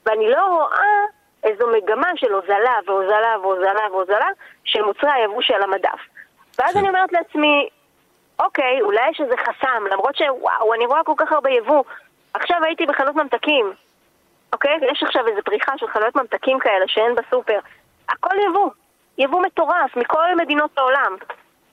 [0.06, 1.04] ואני לא רואה
[1.44, 4.28] איזו מגמה של הוזלה והוזלה והוזלה והוזלה
[4.64, 6.00] של מוצרי היבוא של המדף.
[6.60, 6.80] ואז כן.
[6.80, 7.70] אני אומרת לעצמי,
[8.40, 11.84] אוקיי, אולי יש איזה חסם, למרות שוואו, אני רואה כל כך הרבה יבוא.
[12.34, 13.74] עכשיו הייתי בחנות ממתקים,
[14.54, 14.78] אוקיי?
[14.92, 17.60] יש עכשיו איזו פריחה של חנויות ממתקים כאלה שאין בסופר.
[18.10, 18.70] הכל יבוא.
[19.18, 21.16] יבוא מטורף מכל מדינות העולם.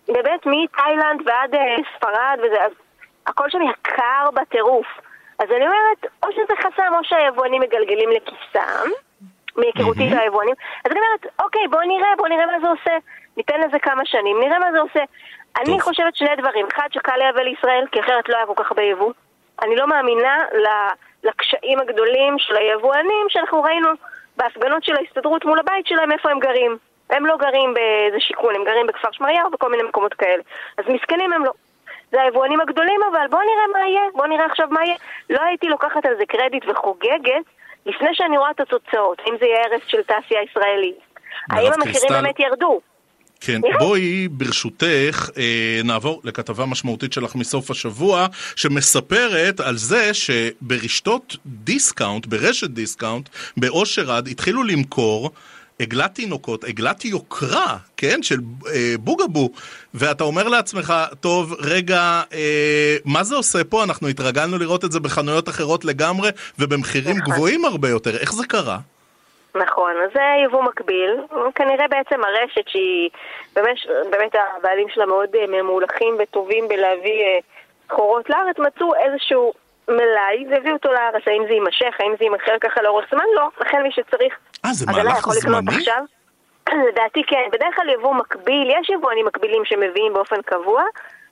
[0.09, 2.73] באמת, מתאילנד ועד אה, ספרד וזה, אז
[3.27, 4.87] הכל שם יקר בטירוף.
[5.39, 8.91] אז אני אומרת, או שזה חסם או שהיבואנים מגלגלים לכיסם,
[9.57, 12.97] מהיכרותי של היבואנים, אז אני אומרת, אוקיי, בואו נראה, בואו נראה מה זה עושה.
[13.37, 15.01] ניתן לזה כמה שנים, נראה מה זה עושה.
[15.61, 15.81] אני.
[15.81, 16.67] חושבת שני דברים.
[16.73, 19.13] אחד, שקל לייבא לישראל, כי אחרת לא היה כל כך הרבה יבוא.
[19.63, 20.93] אני לא מאמינה ל-
[21.25, 23.89] לקשיים הגדולים של היבואנים שאנחנו ראינו
[24.37, 26.77] בהפגנות של ההסתדרות מול הבית שלהם, איפה הם גרים.
[27.11, 30.43] הם לא גרים באיזה שיכון, הם גרים בכפר שמריהו וכל מיני מקומות כאלה.
[30.79, 31.53] אז מסכנים הם לא.
[32.11, 34.97] זה היבואנים הגדולים, אבל בואו נראה מה יהיה, בואו נראה עכשיו מה יהיה.
[35.31, 37.45] לא הייתי לוקחת על זה קרדיט וחוגגת
[37.87, 40.99] לפני שאני רואה את התוצאות, אם זה יהיה הרס של תעשייה ישראלית.
[41.51, 42.81] האם המחירים באמת ירדו?
[43.45, 43.61] כן.
[43.79, 48.27] בואי ברשותך אה, נעבור לכתבה משמעותית שלך מסוף השבוע
[48.57, 55.31] שמספרת על זה שברשתות דיסקאונט, ברשת דיסקאונט, באושר עד, התחילו למכור
[55.79, 58.41] עגלת תינוקות, עגלת יוקרה, כן, של
[58.73, 59.51] אה, בוגבו,
[59.95, 63.85] ואתה אומר לעצמך, טוב, רגע, אה, מה זה עושה פה?
[63.85, 67.35] אנחנו התרגלנו לראות את זה בחנויות אחרות לגמרי ובמחירים נכון.
[67.35, 68.79] גבוהים הרבה יותר, איך זה קרה?
[69.55, 71.21] נכון, אז זה יבוא מקביל.
[71.55, 73.11] כנראה בעצם הרשת שהיא,
[73.55, 73.77] באמת,
[74.11, 77.39] באמת הבעלים שלה מאוד אה, ממולחים וטובים בלהביא אה,
[77.89, 79.53] סחורות לארץ, מצאו איזשהו
[79.89, 81.23] מלאי והביאו אותו לארץ.
[81.27, 83.25] האם זה יימשך, האם זה יימכר ככה לאורך זמן?
[83.37, 83.49] לא.
[83.61, 85.77] לכן מי שצריך אה, זה מהלך זמני?
[85.77, 86.03] עכשיו.
[86.89, 87.49] לדעתי כן.
[87.53, 90.83] בדרך כלל יבוא מקביל, יש יבואנים מקבילים שמביאים באופן קבוע,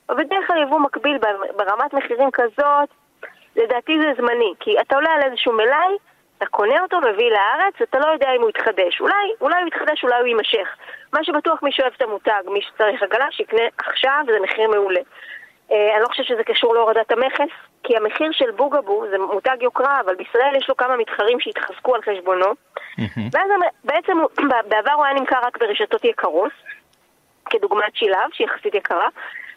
[0.09, 1.17] אבל בדרך כלל יבוא מקביל
[1.55, 2.89] ברמת מחירים כזאת,
[3.55, 4.53] לדעתי זה זמני.
[4.59, 5.97] כי אתה עולה על איזשהו מלאי,
[6.43, 9.01] אתה קונה אותו, מביא לארץ, אתה לא יודע אם הוא יתחדש.
[9.01, 10.67] אולי, אולי הוא יתחדש, אולי הוא יימשך.
[11.13, 14.99] מה שבטוח מי שאוהב את המותג, מי שצריך עגלה, שיקנה עכשיו, זה מחיר מעולה.
[15.71, 17.53] אה, אני לא חושבת שזה קשור להורדת המכס,
[17.83, 22.01] כי המחיר של בוגבו זה מותג יוקרה, אבל בישראל יש לו כמה מתחרים שהתחזקו על
[22.01, 22.47] חשבונו.
[23.33, 23.49] ואז
[23.83, 24.17] בעצם
[24.69, 26.51] בעבר הוא היה נמכר רק ברשתות יקרות,
[27.49, 29.07] כדוגמת שילב, שהיא יחסית יקרה,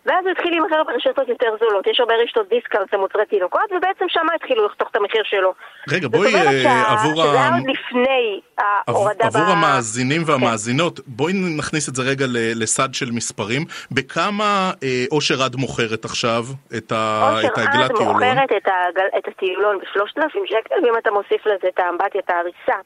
[0.07, 1.87] ואז הוא התחיל להימכר ברשתות יותר זולות.
[1.87, 5.55] יש הרבה רשתות דיסקאונט למוצרי תינוקות, ובעצם שם התחילו לחתוך את המחיר שלו.
[5.93, 7.55] רגע, בואי אה, עבור שזה היה ה...
[7.55, 9.45] עוד לפני ההורדה עבור ב...
[9.45, 9.51] כן.
[9.53, 13.63] המאזינים והמאזינות, בואי נכניס את זה רגע לסד של מספרים.
[13.91, 16.43] בכמה אה, אושר עד מוחרת עכשיו
[16.77, 18.15] את ה- אושר את העגלת עד טיולון?
[18.15, 22.79] מוכרת את, העגל, את הטיולון ב-3,000 שקל, ואם אתה מוסיף לזה את האמבטיה, את ההריסה,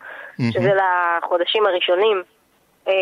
[0.52, 2.22] שזה לחודשים הראשונים,
[2.88, 2.92] אה,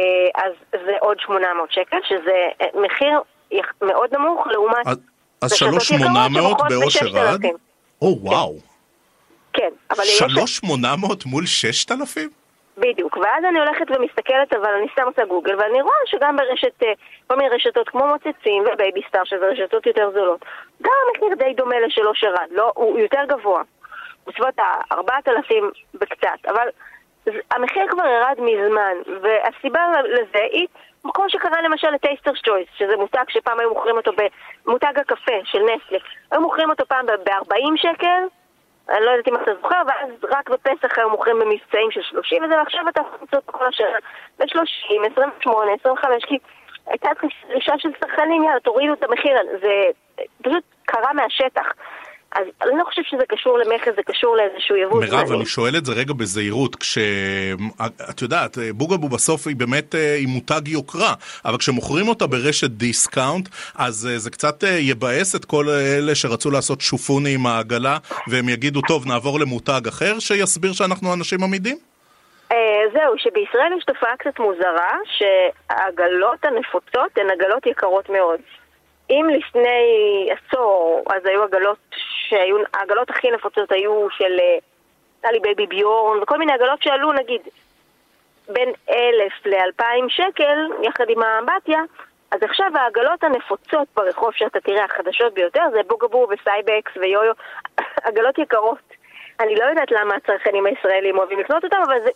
[0.44, 0.52] אז
[0.86, 3.20] זה עוד 800 שקל, שזה מחיר
[3.82, 4.86] מאוד נמוך לעומת...
[4.86, 4.98] אז-
[5.42, 7.40] אז רשתות יקרות 3,800 שמוכרות באושר עד?
[7.40, 7.48] ב-6,000.
[8.02, 8.54] או וואו,
[9.52, 10.18] כן, אבל יש...
[10.18, 12.30] 3,800 מול 6,000?
[12.78, 16.92] בדיוק, ואז אני הולכת ומסתכלת, אבל אני שם עושה גוגל, ואני רואה שגם ברשת, אה,
[17.26, 20.44] כל מיני רשתות כמו מוצצים ובייבי סטאר, שזה רשתות יותר זולות,
[20.82, 23.62] גם המחיר די דומה לשל אושר עד, לא, הוא יותר גבוה.
[24.26, 25.54] בסביבות ה-4,000
[25.94, 26.68] בקצת, אבל
[27.50, 30.66] המחיר כבר ירד מזמן, והסיבה לזה היא
[31.14, 34.10] כמו שקרה למשל לטייסטרס צ'ויס, שזה מותג שפעם היו מוכרים אותו
[34.66, 35.98] במותג הקפה של נסטלה.
[36.30, 38.22] היו מוכרים אותו פעם ב-40 שקל,
[38.88, 42.58] אני לא יודעת אם אתה זוכר, ואז רק בפסח היו מוכרים במבצעים של 30 וזה,
[42.58, 43.98] ועכשיו אתה יכול למצוא כל השנה
[44.38, 46.38] ב-30, 28, 25, כי
[46.86, 47.08] הייתה
[47.48, 49.82] דרישה של צרכנים, יאללה, תורידו את המחיר, זה
[50.42, 51.72] פשוט קרה מהשטח.
[52.32, 55.38] אז אני לא חושב שזה קשור למכס, זה קשור לאיזשהו יבוא מירב, זמני.
[55.38, 56.98] אני שואל את זה רגע בזהירות, כש...
[58.10, 61.14] את יודעת, בוגבו בסוף היא באמת אה, היא מותג יוקרה,
[61.44, 66.50] אבל כשמוכרים אותה ברשת דיסקאונט, אז אה, זה קצת אה, יבאס את כל אלה שרצו
[66.50, 71.76] לעשות שופוני עם העגלה, והם יגידו, טוב, נעבור למותג אחר שיסביר שאנחנו אנשים אמידים?
[72.92, 78.40] זהו, שבישראל יש תופעה קצת מוזרה, שהעגלות הנפוצות הן עגלות יקרות מאוד.
[79.10, 81.78] אם לפני עשור, אז היו עגלות
[82.28, 84.58] שהיו, העגלות הכי נפוצות היו של אה,
[85.22, 87.40] היה לי בייבי ביורן, וכל מיני עגלות שעלו נגיד
[88.48, 91.80] בין אלף לאלפיים שקל, יחד עם האמבטיה,
[92.30, 97.32] אז עכשיו העגלות הנפוצות ברחוב שאתה תראה, החדשות ביותר, זה בוגבו וסייבקס ויו-יו,
[98.08, 98.78] עגלות יקרות.
[99.40, 102.10] אני לא יודעת למה הצרכנים הישראלים אוהבים לקנות אותם, אבל זה,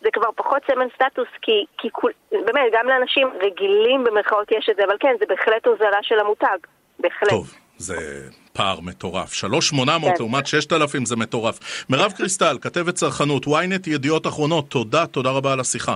[0.00, 4.76] זה כבר פחות סמן סטטוס, כי, כי כול, באמת, גם לאנשים רגילים במרכאות יש את
[4.76, 6.58] זה, אבל כן, זה בהחלט הוזלה של המותג.
[6.98, 7.30] בהחלט.
[7.30, 9.32] טוב, זה פער מטורף.
[9.32, 10.16] 3,800 כן.
[10.18, 11.84] לעומת 6,000 זה מטורף.
[11.88, 15.94] מירב קריסטל, כתבת צרכנות, ynet ידיעות אחרונות, תודה, תודה רבה על השיחה.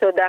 [0.00, 0.22] תודה.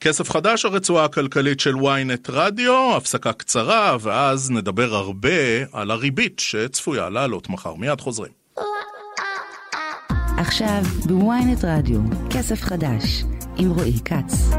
[0.00, 5.30] כסף חדש, הרצועה הכלכלית של ynet רדיו, הפסקה קצרה, ואז נדבר הרבה
[5.72, 7.74] על הריבית שצפויה לעלות מחר.
[7.74, 8.32] מיד חוזרים.
[10.38, 12.00] עכשיו בוויינט רדיו,
[12.30, 13.24] כסף חדש,
[13.58, 14.50] עם רועי כץ.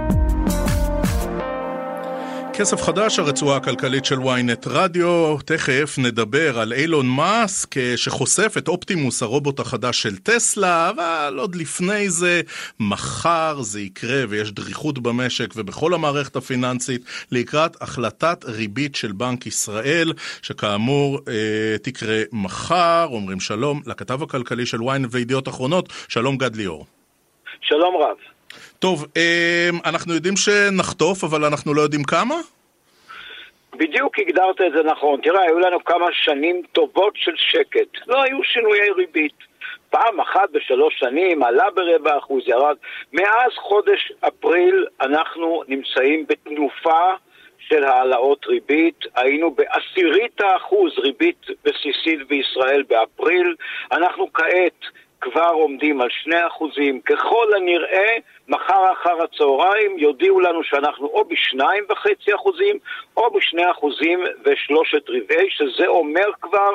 [2.54, 5.38] כסף חדש, הרצועה הכלכלית של ynet רדיו.
[5.46, 12.10] תכף נדבר על אילון מאסק שחושף את אופטימוס, הרובוט החדש של טסלה, אבל עוד לפני
[12.10, 12.42] זה,
[12.80, 20.14] מחר זה יקרה ויש דריכות במשק ובכל המערכת הפיננסית לקראת החלטת ריבית של בנק ישראל,
[20.42, 23.08] שכאמור אה, תקרה מחר.
[23.12, 26.86] אומרים שלום לכתב הכלכלי של ynet וידיעות אחרונות, שלום גד ליאור.
[27.62, 28.41] שלום רב.
[28.80, 32.36] טוב, אמ, אנחנו יודעים שנחטוף, אבל אנחנו לא יודעים כמה?
[33.76, 35.22] בדיוק הגדרת את זה נכון.
[35.22, 38.08] תראה, היו לנו כמה שנים טובות של שקט.
[38.08, 39.52] לא היו שינויי ריבית.
[39.90, 42.76] פעם אחת בשלוש שנים עלה ברבע אחוז, ירד.
[43.14, 47.14] מאז חודש אפריל אנחנו נמצאים בתנופה
[47.60, 49.06] של העלאות ריבית.
[49.16, 53.56] היינו בעשירית האחוז ריבית בסיסית בישראל באפריל.
[53.92, 54.82] אנחנו כעת
[55.22, 57.02] כבר עומדים על שני אחוזים.
[57.02, 58.14] ככל הנראה,
[58.48, 62.78] מחר אחר הצהריים יודיעו לנו שאנחנו או בשניים וחצי אחוזים,
[63.18, 66.72] או בשני אחוזים ושלושת רבעי, שזה אומר כבר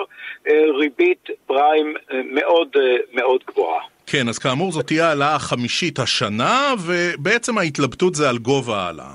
[0.49, 3.81] אה, ריבית פריים אה, מאוד אה, מאוד גבוהה.
[4.07, 9.15] כן, אז כאמור זאת תהיה העלאה החמישית השנה, ובעצם ההתלבטות זה על גובה העלאה.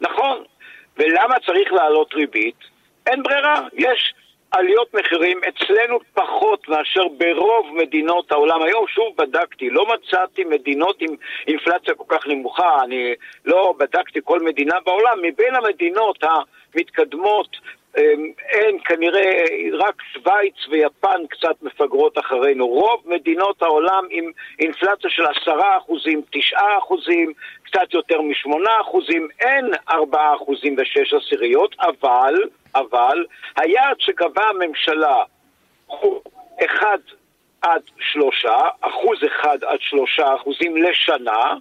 [0.00, 0.38] נכון,
[0.98, 2.56] ולמה צריך להעלות ריבית?
[3.06, 4.14] אין ברירה, יש
[4.50, 8.62] עליות מחירים אצלנו פחות מאשר ברוב מדינות העולם.
[8.62, 11.10] היום שוב בדקתי, לא מצאתי מדינות עם
[11.46, 15.18] אינפלציה כל כך נמוכה, אני לא בדקתי כל מדינה בעולם.
[15.22, 17.56] מבין המדינות המתקדמות
[17.96, 22.66] אין, כנראה רק שווייץ ויפן קצת מפגרות אחרינו.
[22.66, 29.70] רוב מדינות העולם עם אינפלציה של עשרה אחוזים, תשעה אחוזים, קצת יותר משמונה אחוזים, אין
[29.90, 32.34] ארבעה אחוזים ושש עשיריות, אבל,
[32.74, 33.24] אבל,
[33.56, 35.16] היעד שקבעה הממשלה
[35.86, 36.20] הוא
[36.64, 36.98] אחד
[37.62, 41.54] עד שלושה, אחוז אחד עד שלושה אחוזים לשנה,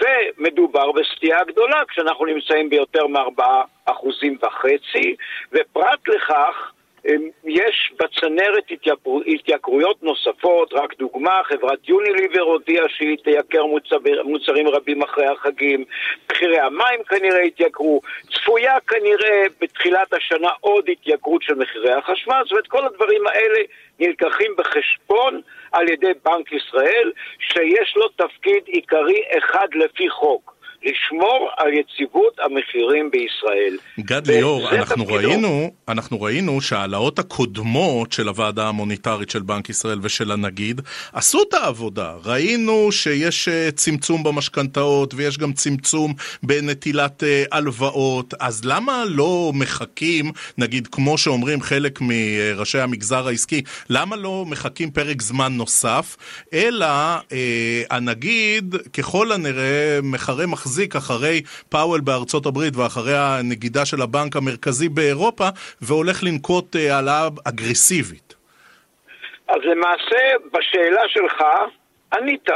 [0.00, 5.16] ומדובר בסטייה גדולה כשאנחנו נמצאים ביותר מארבעה אחוזים וחצי,
[5.52, 6.72] ופרט לכך
[7.44, 8.94] יש בצנרת התייקר,
[9.26, 15.84] התייקרויות נוספות, רק דוגמה, חברת יוניליבר הודיעה שהיא תייקר מוצר, מוצרים רבים אחרי החגים,
[16.30, 18.00] מחירי המים כנראה התייקרו,
[18.34, 23.60] צפויה כנראה בתחילת השנה עוד התייקרות של מחירי החשמל, זאת אומרת כל הדברים האלה
[24.00, 25.40] נלקחים בחשבון
[25.72, 30.53] על ידי בנק ישראל, שיש לו תפקיד עיקרי אחד לפי חוק.
[30.84, 33.78] לשמור על יציבות המחירים בישראל.
[34.00, 40.30] גד ליאור, אנחנו ראינו, אנחנו ראינו שההעלאות הקודמות של הוועדה המוניטרית של בנק ישראל ושל
[40.32, 40.80] הנגיד
[41.12, 42.14] עשו את העבודה.
[42.24, 50.32] ראינו שיש אה, צמצום במשכנתאות ויש גם צמצום בנטילת אה, הלוואות, אז למה לא מחכים,
[50.58, 56.16] נגיד כמו שאומרים חלק מראשי המגזר העסקי, למה לא מחכים פרק זמן נוסף,
[56.52, 56.86] אלא
[57.32, 64.36] אה, הנגיד ככל הנראה מחרה מחזיר מחזיק אחרי פאוול בארצות הברית ואחרי הנגידה של הבנק
[64.36, 65.48] המרכזי באירופה,
[65.82, 68.34] והולך לנקוט אה, העלאה אגרסיבית.
[69.48, 71.44] אז למעשה, בשאלה שלך,
[72.14, 72.48] ענית.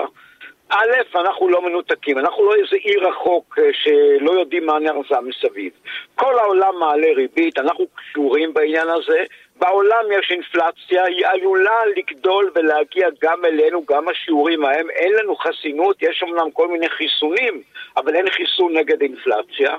[0.69, 5.73] א', אנחנו לא מנותקים, אנחנו לא איזה אי רחוק אה, שלא יודעים מה נרזה מסביב.
[6.15, 9.25] כל העולם מעלה ריבית, אנחנו קשורים בעניין הזה,
[9.59, 14.91] בעולם יש אינפלציה, היא עלולה לגדול ולהגיע גם אלינו, גם השיעורים ההם.
[14.91, 17.63] אין לנו חסינות, יש אמנם כל מיני חיסונים,
[17.97, 19.77] אבל אין חיסון נגד אינפלציה.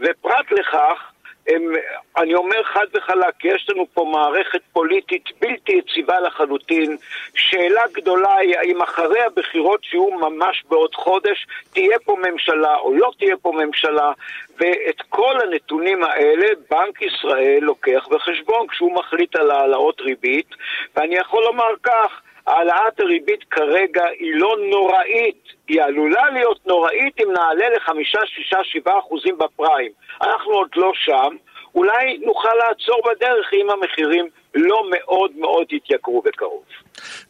[0.00, 1.12] ופרט לכך,
[1.48, 1.72] הם,
[2.16, 6.96] אני אומר חד וחלק, יש לנו פה מערכת פוליטית בלתי יציבה לחלוטין.
[7.34, 13.10] שאלה גדולה היא האם אחרי הבחירות שיהיו ממש בעוד חודש, תהיה פה ממשלה או לא
[13.18, 14.12] תהיה פה ממשלה,
[14.58, 20.54] ואת כל הנתונים האלה בנק ישראל לוקח בחשבון כשהוא מחליט על העלאות ריבית,
[20.96, 27.32] ואני יכול לומר כך, העלאת הריבית כרגע היא לא נוראית, היא עלולה להיות נוראית אם
[27.32, 29.92] נעלה לחמישה, שישה, שבעה אחוזים בפריים.
[30.22, 31.36] אנחנו עוד לא שם,
[31.74, 36.62] אולי נוכל לעצור בדרך אם המחירים לא מאוד מאוד יתייקרו בקרוב.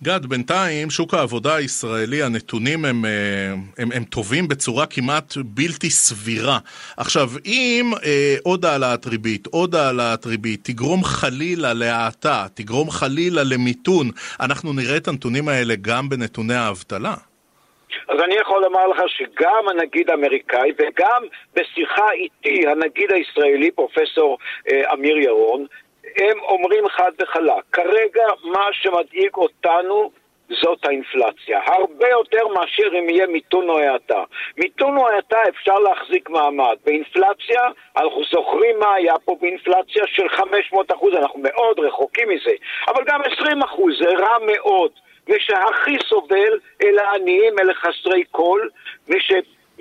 [0.02, 3.10] גד, בינתיים שוק העבודה הישראלי, הנתונים הם, אה,
[3.78, 6.58] הם, הם טובים בצורה כמעט בלתי סבירה.
[6.96, 14.10] עכשיו, אם אה, עוד העלאת ריבית, עוד העלאת ריבית, תגרום חלילה להאטה, תגרום חלילה למיתון,
[14.40, 17.14] אנחנו נראה את הנתונים האלה גם בנתוני האבטלה.
[18.08, 21.22] אז אני יכול לומר לך שגם הנגיד האמריקאי וגם
[21.54, 24.38] בשיחה איתי הנגיד הישראלי, פרופסור
[24.72, 25.66] אה, אמיר ירון,
[26.16, 30.10] הם אומרים חד וחלק, כרגע מה שמדאיג אותנו
[30.62, 31.60] זאת האינפלציה.
[31.66, 34.24] הרבה יותר מאשר אם יהיה מיתון או האטה.
[34.58, 36.76] מיתון או האטה אפשר להחזיק מעמד.
[36.84, 37.62] באינפלציה,
[37.96, 42.52] אנחנו זוכרים מה היה פה באינפלציה של 500 אחוז, אנחנו מאוד רחוקים מזה.
[42.88, 44.90] אבל גם 20 אחוז זה רע מאוד.
[45.28, 48.60] מי שהכי סובל אלה העניים, אלה חסרי כל.
[49.08, 49.32] מי ש...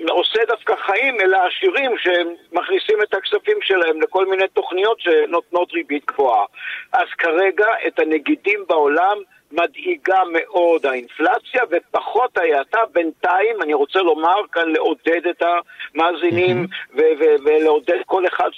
[0.08, 6.44] עושה דווקא חיים אלה עשירים שמכניסים את הכספים שלהם לכל מיני תוכניות שנותנות ריבית גבוהה.
[6.92, 9.18] אז כרגע את הנגידים בעולם
[9.52, 12.78] מדאיגה מאוד האינפלציה ופחות ההאטה.
[12.92, 17.00] בינתיים, אני רוצה לומר כאן, לעודד את המאזינים mm-hmm.
[17.44, 18.50] ולעודד כל אחד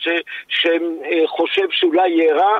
[0.48, 2.58] שחושב שאולי יהיה רע.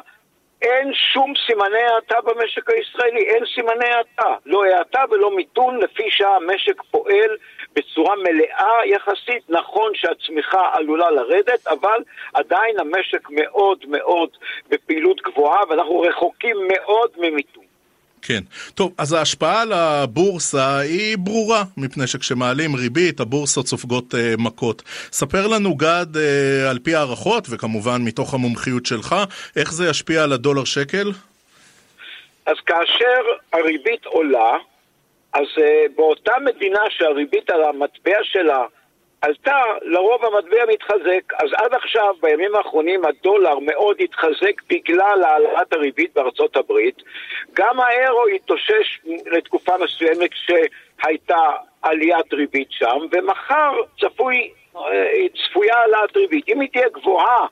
[0.62, 4.34] אין שום סימני האטה במשק הישראלי, אין סימני האטה.
[4.46, 7.36] לא האטה ולא מיתון לפי שהמשק פועל
[7.72, 9.50] בצורה מלאה יחסית.
[9.50, 12.02] נכון שהצמיחה עלולה לרדת, אבל
[12.34, 14.30] עדיין המשק מאוד מאוד
[14.68, 17.69] בפעילות גבוהה ואנחנו רחוקים מאוד ממיתון.
[18.22, 18.40] כן.
[18.74, 24.82] טוב, אז ההשפעה על הבורסה היא ברורה, מפני שכשמעלים ריבית, הבורסות סופגות אה, מכות.
[25.12, 29.16] ספר לנו, גד, אה, על פי הערכות, וכמובן מתוך המומחיות שלך,
[29.56, 31.12] איך זה ישפיע על הדולר שקל?
[32.46, 33.20] אז כאשר
[33.52, 34.56] הריבית עולה,
[35.32, 38.64] אז אה, באותה מדינה שהריבית על המטבע שלה
[39.20, 41.32] עלתה, לרוב המטבע מתחזק.
[41.42, 47.02] אז עד עכשיו, בימים האחרונים, הדולר מאוד התחזק בגלל העלאת הריבית בארצות הברית.
[47.54, 51.50] גם האירו התאושש לתקופה מסוימת שהייתה
[51.82, 56.48] עליית ריבית שם, ומחר צפוי, אה, צפויה העלאת ריבית.
[56.48, 57.46] אם היא תהיה גבוהה,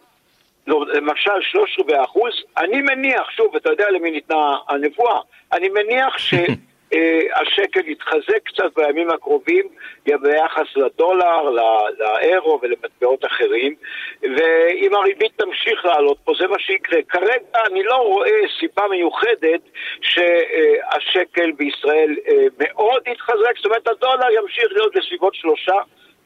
[0.66, 5.20] למשל שלוש רבעי אחוז, אני מניח, שוב, אתה יודע למי ניתנה הנבואה,
[5.52, 6.34] אני מניח ש...
[6.95, 9.68] אה, השקל יתחזק קצת בימים הקרובים
[10.16, 11.51] ביחס לדולר,
[11.99, 13.74] לאירו ולמטבעות אחרים
[14.22, 17.03] ואם הריבית תמשיך לעלות פה זה מה שיקרה.
[17.09, 19.61] כרגע אני לא רואה סיבה מיוחדת
[20.01, 25.76] שהשקל בישראל אה, מאוד יתחזק, זאת אומרת הדולר ימשיך להיות בסביבות שלושה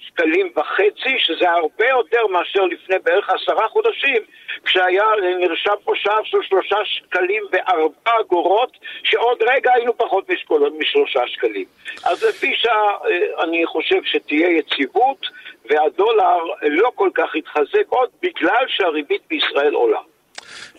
[0.07, 4.22] שקלים וחצי, שזה הרבה יותר מאשר לפני בערך עשרה חודשים,
[4.64, 5.05] כשהיה,
[5.40, 11.64] נרשם פה שער של שלושה שקלים וארבע אגורות, שעוד רגע היינו פחות משקולות משלושה שקלים.
[12.05, 15.26] אז לפי שעה אה, אני חושב שתהיה יציבות,
[15.70, 20.00] והדולר לא כל כך יתחזק עוד בגלל שהריבית בישראל עולה.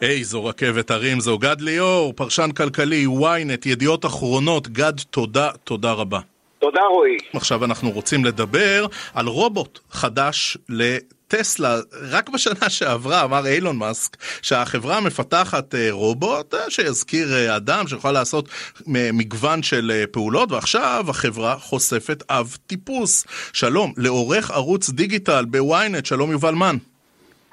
[0.01, 1.37] איזו רכבת הרים זו.
[1.37, 4.67] גד ליאור, פרשן כלכלי, ynet, ידיעות אחרונות.
[4.67, 6.32] גד, תודה, תודה רבה.
[6.63, 7.17] תודה רועי.
[7.33, 11.75] עכשיו אנחנו רוצים לדבר על רובוט חדש לטסלה.
[12.11, 18.11] רק בשנה שעברה אמר אילון מאסק שהחברה מפתחת אה, רובוט אה, שיזכיר אה, אדם שיכול
[18.11, 18.49] לעשות
[18.87, 23.25] מגוון של פעולות ועכשיו החברה חושפת אב טיפוס.
[23.53, 26.75] שלום, לעורך ערוץ דיגיטל בוויינט, שלום יובל מן.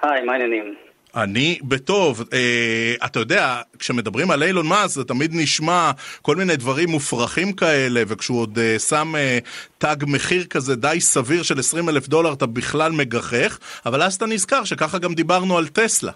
[0.02, 0.89] היי, מה העניינים?
[1.16, 2.24] אני בטוב.
[2.32, 3.44] אה, אתה יודע,
[3.78, 5.90] כשמדברים על אילון מאס זה תמיד נשמע
[6.22, 9.38] כל מיני דברים מופרכים כאלה, וכשהוא עוד אה, שם אה,
[9.78, 14.26] תג מחיר כזה די סביר של 20 אלף דולר, אתה בכלל מגחך, אבל אז אתה
[14.26, 16.12] נזכר שככה גם דיברנו על טסלה.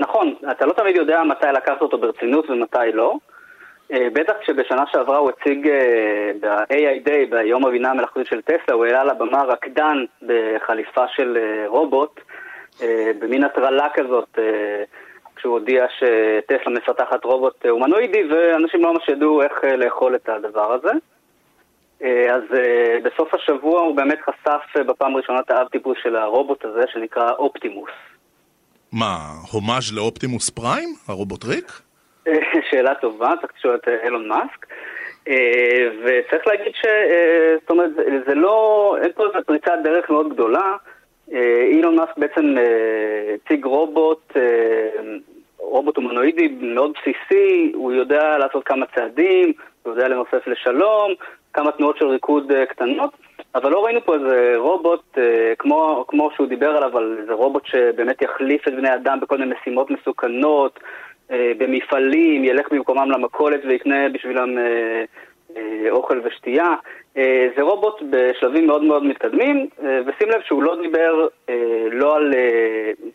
[0.00, 3.16] נכון, אתה לא תמיד יודע מתי לקחת אותו ברצינות ומתי לא.
[3.92, 8.84] אה, בטח כשבשנה שעברה הוא הציג אה, ב-AI Day, ביום הבינה המלאכותית של טסלה, הוא
[8.84, 12.20] העלה לבמה רקדן בחליפה של אה, רובוט.
[12.80, 14.84] אה, במין הטרלה כזאת, אה,
[15.36, 20.72] כשהוא הודיע שטסלה מפתחת רובוט הומנואידי ואנשים לא ממש ידעו איך אה, לאכול את הדבר
[20.72, 20.90] הזה.
[22.34, 22.42] אז
[23.04, 27.90] בסוף השבוע הוא באמת חשף בפעם הראשונה את האב טיפוס של הרובוט הזה שנקרא אופטימוס.
[28.92, 29.16] מה,
[29.52, 30.88] הומאז' לאופטימוס פריים?
[31.08, 31.72] הרובוט ריק?
[32.70, 34.66] שאלה טובה, צריך לשאול את אילון מאסק.
[36.04, 36.86] וצריך להגיד ש...
[37.60, 37.90] זאת אומרת,
[38.28, 38.96] זה לא...
[39.02, 40.76] אין פה איזו פריצת דרך מאוד גדולה.
[41.32, 45.02] אה, אילון מאסק בעצם אה, הציג רובוט, אה,
[45.58, 49.52] רובוט הומנואידי מאוד בסיסי, הוא יודע לעשות כמה צעדים,
[49.82, 51.12] הוא יודע לנופף לשלום,
[51.52, 53.10] כמה תנועות של ריקוד קטנות,
[53.54, 55.18] אבל לא ראינו פה איזה רובוט,
[55.58, 59.54] כמו, כמו שהוא דיבר עליו, על איזה רובוט שבאמת יחליף את בני אדם בכל מיני
[59.60, 60.80] משימות מסוכנות,
[61.30, 64.58] במפעלים, ילך במקומם למכולת ויקנה בשבילם
[65.90, 66.74] אוכל ושתייה.
[67.56, 71.26] זה רובוט בשלבים מאוד מאוד מתקדמים, ושים לב שהוא לא דיבר
[71.92, 72.34] לא על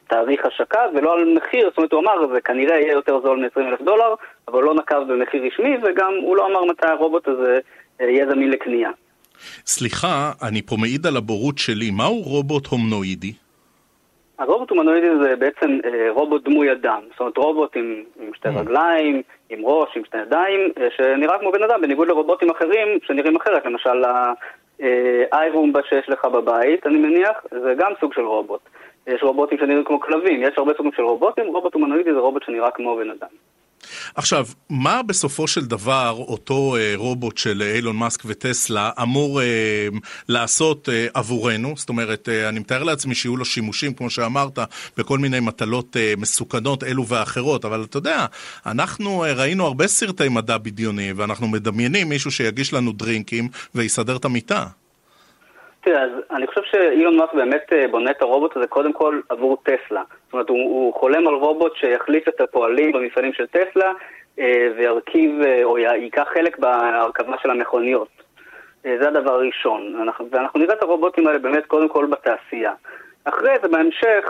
[0.07, 3.67] תאריך השקה ולא על מחיר, זאת אומרת הוא אמר זה כנראה יהיה יותר זול מ-20
[3.67, 4.13] אלף דולר,
[4.47, 7.59] אבל לא נקב במחיר רשמי וגם הוא לא אמר מתי הרובוט הזה
[7.99, 8.89] יהיה זמין לקנייה.
[9.65, 13.33] סליחה, אני פה מעיד על הבורות שלי, מהו רובוט הומנואידי?
[14.39, 18.59] הרובוט הומנואידי זה בעצם אה, רובוט דמוי אדם, זאת אומרת רובוט עם, עם שתי mm.
[18.59, 23.35] רגליים, עם ראש, עם שתי ידיים, אה, שנראה כמו בן אדם, בניגוד לרובוטים אחרים שנראים
[23.35, 24.03] אחרת, למשל
[25.31, 28.61] האיירום אה, שיש לך בבית, אני מניח, זה גם סוג של רובוט.
[29.07, 32.71] יש רובוטים שנראים כמו כלבים, יש הרבה סוגים של רובוטים, רובוט הומנואידי זה רובוט שנראה
[32.71, 33.27] כמו בן אדם.
[34.17, 39.87] עכשיו, מה בסופו של דבר אותו אה, רובוט של אילון מאסק וטסלה אמור אה,
[40.27, 41.73] לעשות אה, עבורנו?
[41.77, 44.59] זאת אומרת, אה, אני מתאר לעצמי שיהיו לו שימושים, כמו שאמרת,
[44.97, 48.25] בכל מיני מטלות אה, מסוכנות אלו ואחרות, אבל אתה יודע,
[48.65, 54.25] אנחנו אה, ראינו הרבה סרטי מדע בדיוני, ואנחנו מדמיינים מישהו שיגיש לנו דרינקים ויסדר את
[54.25, 54.65] המיטה.
[55.87, 59.57] תראה, אז אני חושב שאילון מאסק באמת אה, בונה את הרובוט הזה קודם כל עבור
[59.63, 60.03] טסלה.
[60.25, 63.91] זאת אומרת, הוא, הוא חולם על רובוט שיחליף את הפועלים במפעלים של טסלה
[64.39, 68.07] אה, וירכיב אה, או ייקח חלק בהרכבה של המכוניות.
[68.83, 69.95] זה הדבר הראשון.
[70.01, 72.73] אנחנו, ואנחנו נראה את הרובוטים האלה באמת קודם כל בתעשייה.
[73.25, 74.25] אחרי זה, בהמשך,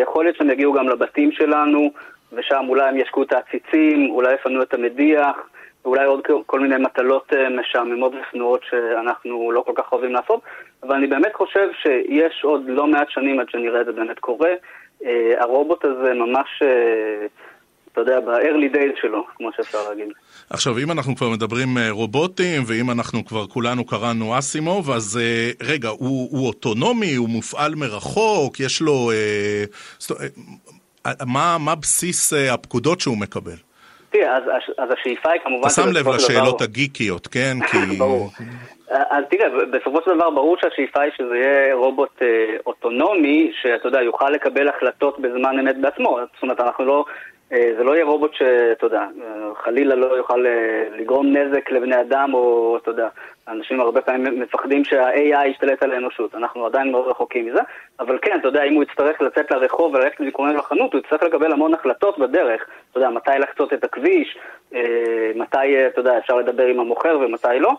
[0.00, 1.90] יכול להיות שהם יגיעו גם לבתים שלנו,
[2.32, 5.36] ושם אולי הם ישקו את העציצים, אולי יפנו את המדיח.
[5.84, 10.40] ואולי עוד כל מיני מטלות אה, משעממות ושנואות שאנחנו לא כל כך אוהבים לעשות,
[10.82, 14.50] אבל אני באמת חושב שיש עוד לא מעט שנים עד שנראה את זה באמת קורה.
[15.04, 17.26] אה, הרובוט הזה ממש, אה,
[17.92, 20.08] אתה יודע, ב-early days שלו, כמו שאפשר להגיד.
[20.50, 25.18] עכשיו, אם אנחנו כבר מדברים רובוטים, ואם אנחנו כבר כולנו קראנו אסימוב, אז
[25.62, 29.10] רגע, הוא, הוא אוטונומי, הוא מופעל מרחוק, יש לו...
[29.10, 29.64] אה,
[31.26, 33.69] מה, מה בסיס הפקודות שהוא מקבל?
[34.10, 34.42] תראה, אז,
[34.78, 35.62] אז השאיפה היא כמובן...
[35.62, 37.56] אתה שם לב לשאלות הגיקיות, כן?
[37.70, 37.78] כי...
[37.98, 38.30] ברור.
[38.90, 44.02] אז תראה, בסופו של דבר ברור שהשאיפה היא שזה יהיה רובוט אה, אוטונומי, שאתה יודע,
[44.02, 46.18] יוכל לקבל החלטות בזמן אמת בעצמו.
[46.34, 47.04] זאת אומרת, אנחנו לא...
[47.52, 52.00] אה, זה לא יהיה רובוט שאתה יודע, אה, חלילה לא יוכל אה, לגרום נזק לבני
[52.00, 53.08] אדם, או אתה יודע,
[53.48, 56.34] אנשים הרבה פעמים מפחדים שה-AI ישתלט על האנושות.
[56.34, 57.60] אנחנו עדיין מאוד רחוקים מזה,
[58.00, 61.52] אבל כן, אתה יודע, אם הוא יצטרך לצאת לרחוב וללכת להתכונן לחנות, הוא יצטרך לקבל
[61.52, 62.66] המון החלטות בדרך.
[62.90, 64.38] אתה יודע, מתי לחצות את הכביש,
[65.34, 67.72] מתי, אתה יודע, אפשר לדבר עם המוכר ומתי לא.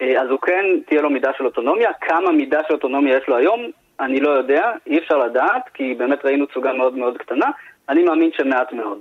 [0.00, 1.90] אז הוא כן, תהיה לו מידה של אוטונומיה.
[2.00, 3.70] כמה מידה של אוטונומיה יש לו היום,
[4.00, 7.50] אני לא יודע, אי אפשר לדעת, כי באמת ראינו תסוגה מאוד מאוד קטנה.
[7.88, 8.98] אני מאמין שמעט מאוד.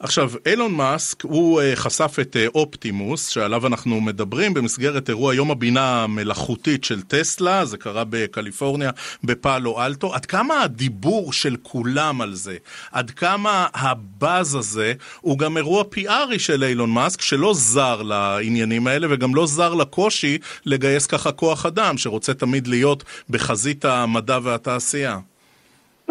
[0.00, 5.50] עכשיו, אילון מאסק, הוא uh, חשף את uh, אופטימוס, שעליו אנחנו מדברים, במסגרת אירוע יום
[5.50, 8.90] הבינה המלאכותית של טסלה, זה קרה בקליפורניה,
[9.24, 10.14] בפאלו אלטו.
[10.14, 12.56] עד כמה הדיבור של כולם על זה,
[12.92, 19.06] עד כמה הבאז הזה, הוא גם אירוע פיארי של אילון מאסק, שלא זר לעניינים האלה,
[19.10, 25.18] וגם לא זר לקושי לגייס ככה כוח אדם, שרוצה תמיד להיות בחזית המדע והתעשייה.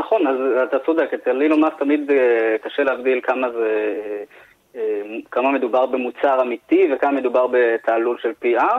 [0.01, 3.95] נכון, אז אתה צודק, אצל אילון מאסק תמיד אה, קשה להבדיל כמה זה,
[4.75, 8.75] אה, אה, כמה מדובר במוצר אמיתי וכמה מדובר בתעלול של PR.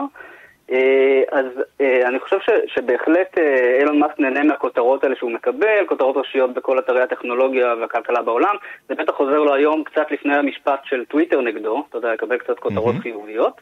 [1.31, 1.45] אז
[1.79, 3.37] אני חושב ש, שבהחלט
[3.79, 8.55] אילון מאסק נהנה מהכותרות האלה שהוא מקבל, כותרות ראשיות בכל אתרי הטכנולוגיה והכלכלה בעולם.
[8.89, 12.59] זה בטח עוזר לו היום קצת לפני המשפט של טוויטר נגדו, אתה יודע, לקבל קצת
[12.59, 13.01] כותרות mm-hmm.
[13.01, 13.61] חיוביות.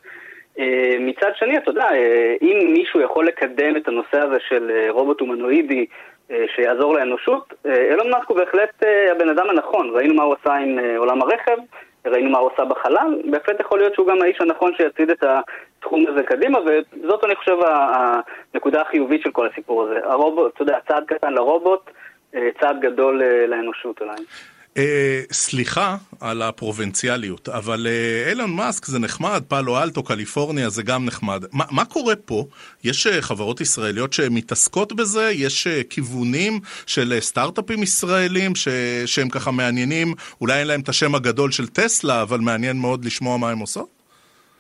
[1.00, 1.90] מצד שני, אתה יודע,
[2.42, 5.86] אם מישהו יכול לקדם את הנושא הזה של רובוט הומנואידי
[6.56, 7.54] שיעזור לאנושות.
[7.66, 11.22] אה, אילון מאסק הוא בהחלט אה, הבן אדם הנכון, ראינו מה הוא עשה עם עולם
[11.22, 11.58] הרכב,
[12.06, 16.06] ראינו מה הוא עשה בחלל, בהחלט יכול להיות שהוא גם האיש הנכון שיצעיד את התחום
[16.08, 17.58] הזה קדימה, וזאת אני חושב
[18.54, 20.00] הנקודה החיובית של כל הסיפור הזה.
[20.04, 21.92] הרובוט, אתה יודע, צעד קטן לרובוט,
[22.60, 24.24] צעד גדול לאנושות אולי.
[24.78, 31.06] אה, סליחה על הפרובינציאליות, אבל אה, אילון מאסק זה נחמד, פאלו אלטו, קליפורניה זה גם
[31.06, 31.42] נחמד.
[31.54, 32.44] מה, מה קורה פה?
[32.84, 35.30] יש אה, חברות ישראליות שמתעסקות בזה?
[35.34, 36.54] יש אה, כיוונים
[36.88, 38.68] של אה, סטארט-אפים ישראלים ש,
[39.06, 40.08] שהם ככה מעניינים?
[40.42, 43.90] אולי אין להם את השם הגדול של טסלה, אבל מעניין מאוד לשמוע מה הם עושות?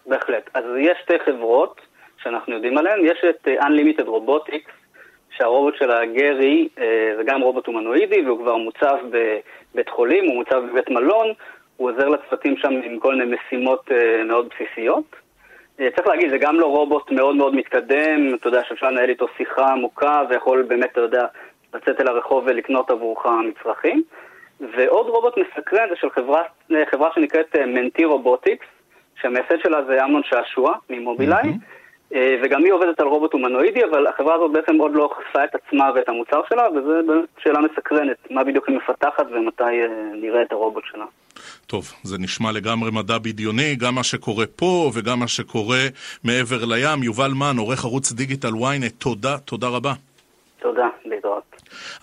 [0.06, 0.50] בהחלט.
[0.54, 1.82] אז יש שתי חברות
[2.24, 3.00] שאנחנו יודעים עליהן.
[3.06, 4.72] יש את uh, Unlimited Robotics,
[5.38, 8.98] שהרובוט של הגרי אה, זה גם רובוט הומנואידי והוא כבר מוצב
[9.74, 11.28] בבית חולים, הוא מוצב בבית מלון,
[11.78, 15.16] הוא עוזר לצוותים שם עם כל מיני משימות אה, מאוד בסיסיות.
[15.80, 19.28] אה, צריך להגיד, זה גם לא רובוט מאוד מאוד מתקדם, אתה יודע שאפשר לנהל איתו
[19.38, 21.26] שיחה עמוקה ויכול באמת, אתה יודע,
[21.74, 24.04] לצאת אל הרחוב ולקנות עבורך מצרכים.
[24.76, 26.44] ועוד רובוט מסקרן זה של חברה,
[26.92, 28.66] חברה שנקראת מנטי רובוטיקס,
[29.22, 31.44] שהמייסד שלה זה אמנון שעשוע ממובילאיי.
[31.44, 31.81] Mm-hmm.
[32.16, 35.56] אה, וגם היא עובדת על רובוט הומנואידי, אבל החברה הזאת בעצם עוד לא חשפה את
[35.56, 39.88] עצמה ואת המוצר שלה, וזו באמת שאלה מסקרנת, מה בדיוק היא מפתחת ומתי אה,
[40.22, 41.06] נראה את הרובוט שלה.
[41.68, 45.80] טוב, זה נשמע לגמרי מדע בדיוני, גם מה שקורה פה וגם מה שקורה
[46.24, 47.04] מעבר לים.
[47.04, 49.94] יובל מן, עורך ערוץ דיגיטל ynet, תודה, תודה רבה.
[50.62, 51.44] תודה, להתראות.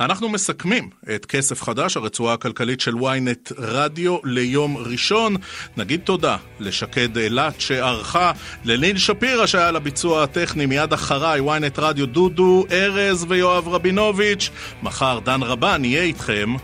[0.01, 5.35] אנחנו מסכמים את כסף חדש, הרצועה הכלכלית של ynet רדיו ליום ראשון.
[5.77, 8.33] נגיד תודה לשקד אילת שערכה,
[8.65, 14.51] ללין שפירא שהיה לביצוע הטכני מיד אחריי, ynet רדיו דודו, ארז ויואב רבינוביץ'.
[14.83, 16.55] מחר דן רבן יהיה איתכם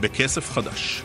[0.00, 1.02] בכסף חדש.